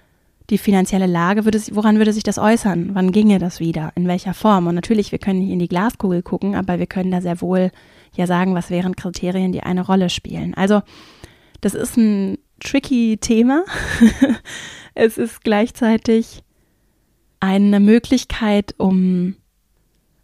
[0.49, 2.91] die finanzielle Lage, würde, woran würde sich das äußern?
[2.93, 3.91] Wann ginge das wieder?
[3.95, 4.67] In welcher Form?
[4.67, 7.71] Und natürlich, wir können nicht in die Glaskugel gucken, aber wir können da sehr wohl
[8.15, 10.53] ja sagen, was wären Kriterien, die eine Rolle spielen.
[10.53, 10.81] Also,
[11.59, 13.63] das ist ein tricky Thema.
[14.93, 16.43] es ist gleichzeitig
[17.39, 19.35] eine Möglichkeit, um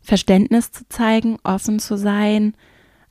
[0.02, 2.56] Verständnis zu zeigen, offen zu sein,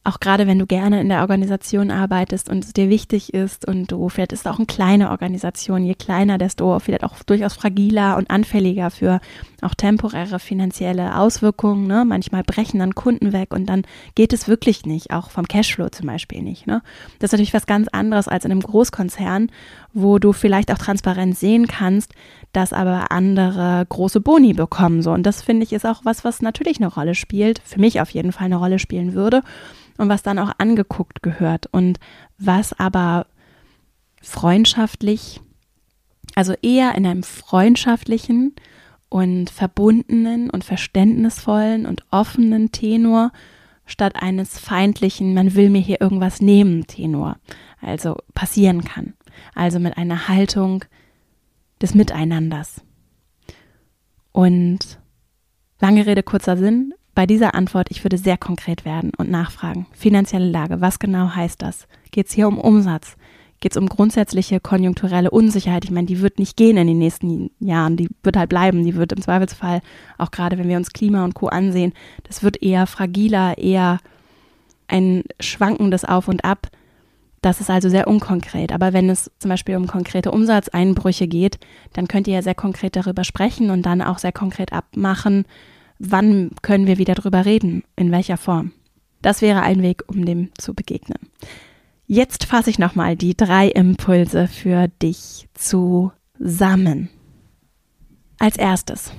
[0.05, 3.86] auch gerade wenn du gerne in der Organisation arbeitest und es dir wichtig ist und
[3.92, 8.28] du, vielleicht ist auch eine kleine Organisation, je kleiner, desto vielleicht auch durchaus fragiler und
[8.28, 9.20] anfälliger für
[9.61, 11.86] auch temporäre finanzielle Auswirkungen.
[11.86, 12.05] Ne?
[12.05, 13.82] Manchmal brechen dann Kunden weg und dann
[14.16, 16.66] geht es wirklich nicht, auch vom Cashflow zum Beispiel nicht.
[16.66, 16.82] Ne?
[17.20, 19.50] Das ist natürlich was ganz anderes als in einem Großkonzern,
[19.95, 22.14] wo du vielleicht auch transparent sehen kannst,
[22.53, 25.03] dass aber andere große Boni bekommen.
[25.03, 25.12] So.
[25.12, 28.11] Und das finde ich ist auch was, was natürlich eine Rolle spielt, für mich auf
[28.11, 29.43] jeden Fall eine Rolle spielen würde
[29.99, 31.99] und was dann auch angeguckt gehört und
[32.38, 33.26] was aber
[34.22, 35.40] freundschaftlich,
[36.34, 38.55] also eher in einem freundschaftlichen
[39.09, 43.32] und verbundenen und verständnisvollen und offenen Tenor
[43.84, 47.36] statt eines feindlichen, man will mir hier irgendwas nehmen Tenor,
[47.80, 49.14] also passieren kann.
[49.55, 50.84] Also mit einer Haltung
[51.80, 52.82] des Miteinanders.
[54.32, 55.01] Und
[55.80, 59.86] lange Rede, kurzer Sinn, bei dieser Antwort, ich würde sehr konkret werden und nachfragen.
[59.93, 61.86] Finanzielle Lage, was genau heißt das?
[62.11, 63.16] Geht es hier um Umsatz?
[63.61, 65.84] Geht es um grundsätzliche konjunkturelle Unsicherheit?
[65.84, 68.97] Ich meine, die wird nicht gehen in den nächsten Jahren, die wird halt bleiben, die
[68.97, 69.82] wird im Zweifelsfall,
[70.18, 71.93] auch gerade wenn wir uns Klima und Co ansehen,
[72.24, 73.99] das wird eher fragiler, eher
[74.88, 76.68] ein schwankendes Auf und Ab.
[77.43, 78.72] Das ist also sehr unkonkret.
[78.72, 81.59] Aber wenn es zum Beispiel um konkrete Umsatzeinbrüche geht,
[81.93, 85.45] dann könnt ihr ja sehr konkret darüber sprechen und dann auch sehr konkret abmachen,
[85.99, 88.72] wann können wir wieder drüber reden, in welcher Form.
[89.22, 91.18] Das wäre ein Weg, um dem zu begegnen.
[92.07, 97.09] Jetzt fasse ich nochmal die drei Impulse für dich zusammen.
[98.38, 99.12] Als erstes,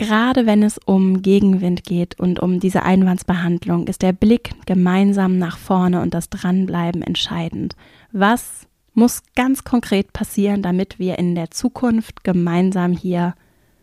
[0.00, 5.58] gerade wenn es um Gegenwind geht und um diese Einwandsbehandlung, ist der Blick gemeinsam nach
[5.58, 7.76] vorne und das Dranbleiben entscheidend.
[8.10, 13.34] Was muss ganz konkret passieren, damit wir in der Zukunft gemeinsam hier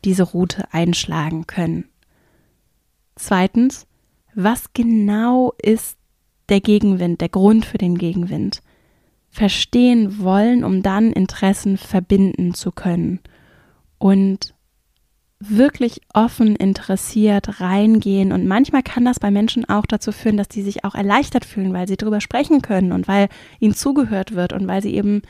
[0.06, 1.86] diese Route einschlagen können?
[3.16, 3.86] Zweitens,
[4.34, 5.98] was genau ist
[6.50, 8.64] der Gegenwind, der Grund für den Gegenwind?
[9.30, 13.20] Verstehen wollen, um dann Interessen verbinden zu können
[14.00, 14.56] und
[15.40, 18.32] wirklich offen interessiert reingehen.
[18.32, 21.74] Und manchmal kann das bei Menschen auch dazu führen, dass die sich auch erleichtert fühlen,
[21.74, 23.30] weil sie darüber sprechen können und weil
[23.60, 25.22] ihnen zugehört wird und weil sie eben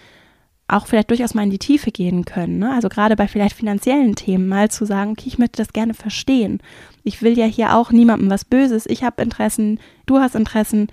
[0.69, 2.59] auch vielleicht durchaus mal in die Tiefe gehen können.
[2.59, 2.73] Ne?
[2.73, 6.59] Also gerade bei vielleicht finanziellen Themen mal zu sagen, okay, ich möchte das gerne verstehen.
[7.03, 8.85] Ich will ja hier auch niemandem was Böses.
[8.85, 10.87] Ich habe Interessen, du hast Interessen,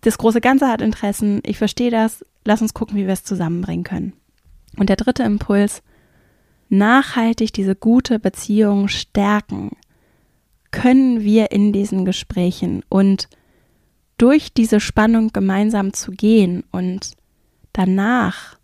[0.00, 1.40] das große Ganze hat Interessen.
[1.44, 2.24] Ich verstehe das.
[2.44, 4.12] Lass uns gucken, wie wir es zusammenbringen können.
[4.76, 5.82] Und der dritte Impuls,
[6.78, 9.70] nachhaltig diese gute Beziehung stärken,
[10.70, 13.28] können wir in diesen Gesprächen und
[14.18, 17.12] durch diese Spannung gemeinsam zu gehen und
[17.72, 18.56] danach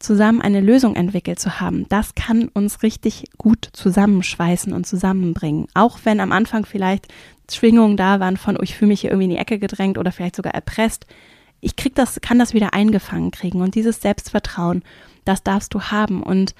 [0.00, 5.66] zusammen eine Lösung entwickelt zu haben, das kann uns richtig gut zusammenschweißen und zusammenbringen.
[5.74, 7.08] Auch wenn am Anfang vielleicht
[7.50, 10.10] Schwingungen da waren von, oh, ich fühle mich hier irgendwie in die Ecke gedrängt oder
[10.10, 11.06] vielleicht sogar erpresst.
[11.60, 13.60] Ich krieg das, kann das wieder eingefangen kriegen.
[13.60, 14.82] Und dieses Selbstvertrauen,
[15.24, 16.22] das darfst du haben.
[16.22, 16.54] Und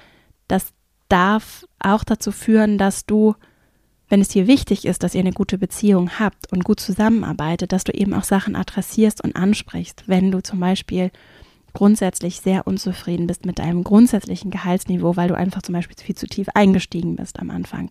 [0.51, 0.73] das
[1.07, 3.35] darf auch dazu führen, dass du,
[4.09, 7.83] wenn es dir wichtig ist, dass ihr eine gute Beziehung habt und gut zusammenarbeitet, dass
[7.83, 10.03] du eben auch Sachen adressierst und ansprichst.
[10.07, 11.11] Wenn du zum Beispiel
[11.73, 16.27] grundsätzlich sehr unzufrieden bist mit deinem grundsätzlichen Gehaltsniveau, weil du einfach zum Beispiel viel zu
[16.27, 17.89] tief eingestiegen bist am Anfang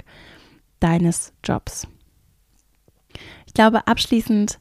[0.81, 1.87] deines Jobs.
[3.47, 4.61] Ich glaube abschließend,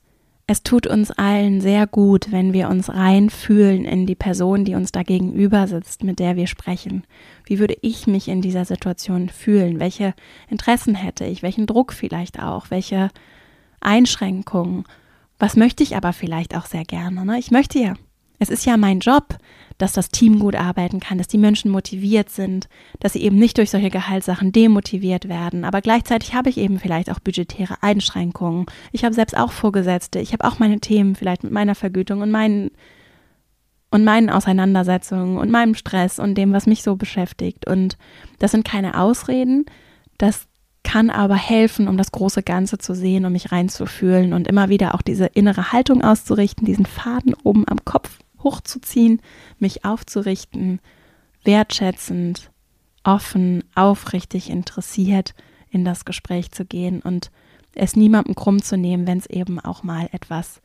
[0.49, 4.91] es tut uns allen sehr gut, wenn wir uns reinfühlen in die Person, die uns
[4.91, 7.03] da gegenüber sitzt, mit der wir sprechen.
[7.45, 9.79] Wie würde ich mich in dieser Situation fühlen?
[9.79, 10.15] Welche
[10.49, 11.43] Interessen hätte ich?
[11.43, 12.71] Welchen Druck vielleicht auch?
[12.71, 13.11] Welche
[13.79, 14.85] Einschränkungen?
[15.37, 17.25] Was möchte ich aber vielleicht auch sehr gerne?
[17.25, 17.37] Ne?
[17.37, 17.93] Ich möchte ja,
[18.39, 19.37] es ist ja mein Job,
[19.77, 22.67] dass das Team gut arbeiten kann, dass die Menschen motiviert sind,
[22.99, 25.63] dass sie eben nicht durch solche Gehaltssachen demotiviert werden.
[25.63, 28.65] Aber gleichzeitig habe ich eben vielleicht auch budgetäre Einschränkungen.
[28.91, 30.19] Ich habe selbst auch Vorgesetzte.
[30.19, 32.71] Ich habe auch meine Themen vielleicht mit meiner Vergütung und meinen
[33.91, 37.67] und meinen Auseinandersetzungen und meinem Stress und dem, was mich so beschäftigt.
[37.67, 37.97] Und
[38.37, 39.65] das sind keine Ausreden.
[40.19, 40.45] Das
[40.83, 44.93] kann aber helfen, um das große Ganze zu sehen, um mich reinzufühlen und immer wieder
[44.93, 49.21] auch diese innere Haltung auszurichten, diesen Faden oben am Kopf hochzuziehen,
[49.59, 50.79] mich aufzurichten,
[51.43, 52.51] wertschätzend,
[53.03, 55.33] offen, aufrichtig interessiert
[55.71, 57.31] in das Gespräch zu gehen und
[57.75, 60.61] es niemandem krumm zu nehmen, wenn es eben auch mal etwas,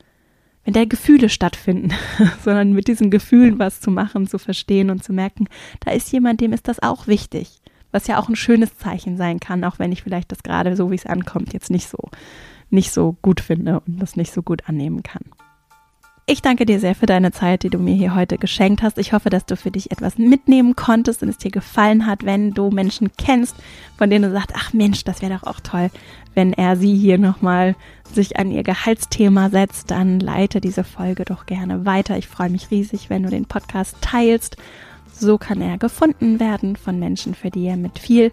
[0.63, 1.93] wenn da Gefühle stattfinden,
[2.43, 5.47] sondern mit diesen Gefühlen was zu machen, zu verstehen und zu merken,
[5.81, 7.61] da ist jemand, dem ist das auch wichtig,
[7.91, 10.91] was ja auch ein schönes Zeichen sein kann, auch wenn ich vielleicht das gerade so,
[10.91, 12.09] wie es ankommt, jetzt nicht so,
[12.69, 15.23] nicht so gut finde und das nicht so gut annehmen kann.
[16.27, 18.97] Ich danke dir sehr für deine Zeit, die du mir hier heute geschenkt hast.
[18.97, 22.49] Ich hoffe, dass du für dich etwas mitnehmen konntest und es dir gefallen hat, wenn
[22.49, 23.55] du Menschen kennst,
[23.95, 25.91] von denen du sagst, ach Mensch, das wäre doch auch toll,
[26.33, 27.75] wenn er sie hier nochmal
[28.11, 32.17] sich an ihr Gehaltsthema setzt, dann leite diese Folge doch gerne weiter.
[32.17, 34.57] Ich freue mich riesig, wenn du den Podcast teilst.
[35.13, 38.31] So kann er gefunden werden von Menschen, für die er mit viel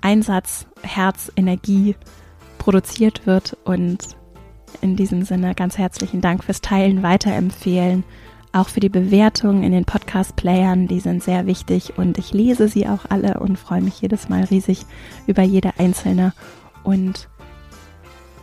[0.00, 1.94] Einsatz, Herz, Energie
[2.58, 4.16] produziert wird und
[4.80, 8.04] in diesem Sinne ganz herzlichen Dank fürs Teilen, Weiterempfehlen,
[8.52, 12.86] auch für die Bewertungen in den Podcast-Playern, die sind sehr wichtig und ich lese sie
[12.86, 14.84] auch alle und freue mich jedes Mal riesig
[15.26, 16.32] über jede einzelne
[16.84, 17.28] und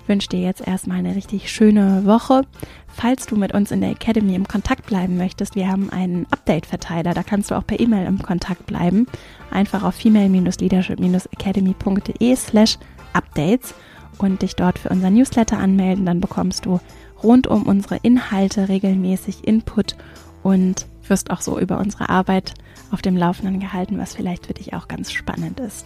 [0.08, 2.42] wünsche dir jetzt erstmal eine richtig schöne Woche.
[2.88, 7.14] Falls du mit uns in der Academy im Kontakt bleiben möchtest, wir haben einen Update-Verteiler,
[7.14, 9.06] da kannst du auch per E-Mail im Kontakt bleiben.
[9.52, 12.78] Einfach auf female-leadership-academy.de slash
[13.14, 13.74] updates
[14.20, 16.06] und dich dort für unser Newsletter anmelden.
[16.06, 16.80] Dann bekommst du
[17.24, 19.96] rund um unsere Inhalte regelmäßig Input
[20.44, 22.54] und wirst auch so über unsere Arbeit
[22.92, 25.86] auf dem Laufenden gehalten, was vielleicht für dich auch ganz spannend ist.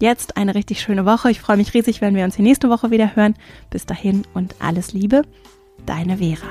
[0.00, 1.30] Jetzt eine richtig schöne Woche.
[1.30, 3.34] Ich freue mich riesig, wenn wir uns die nächste Woche wieder hören.
[3.70, 5.22] Bis dahin und alles Liebe,
[5.86, 6.48] deine Vera.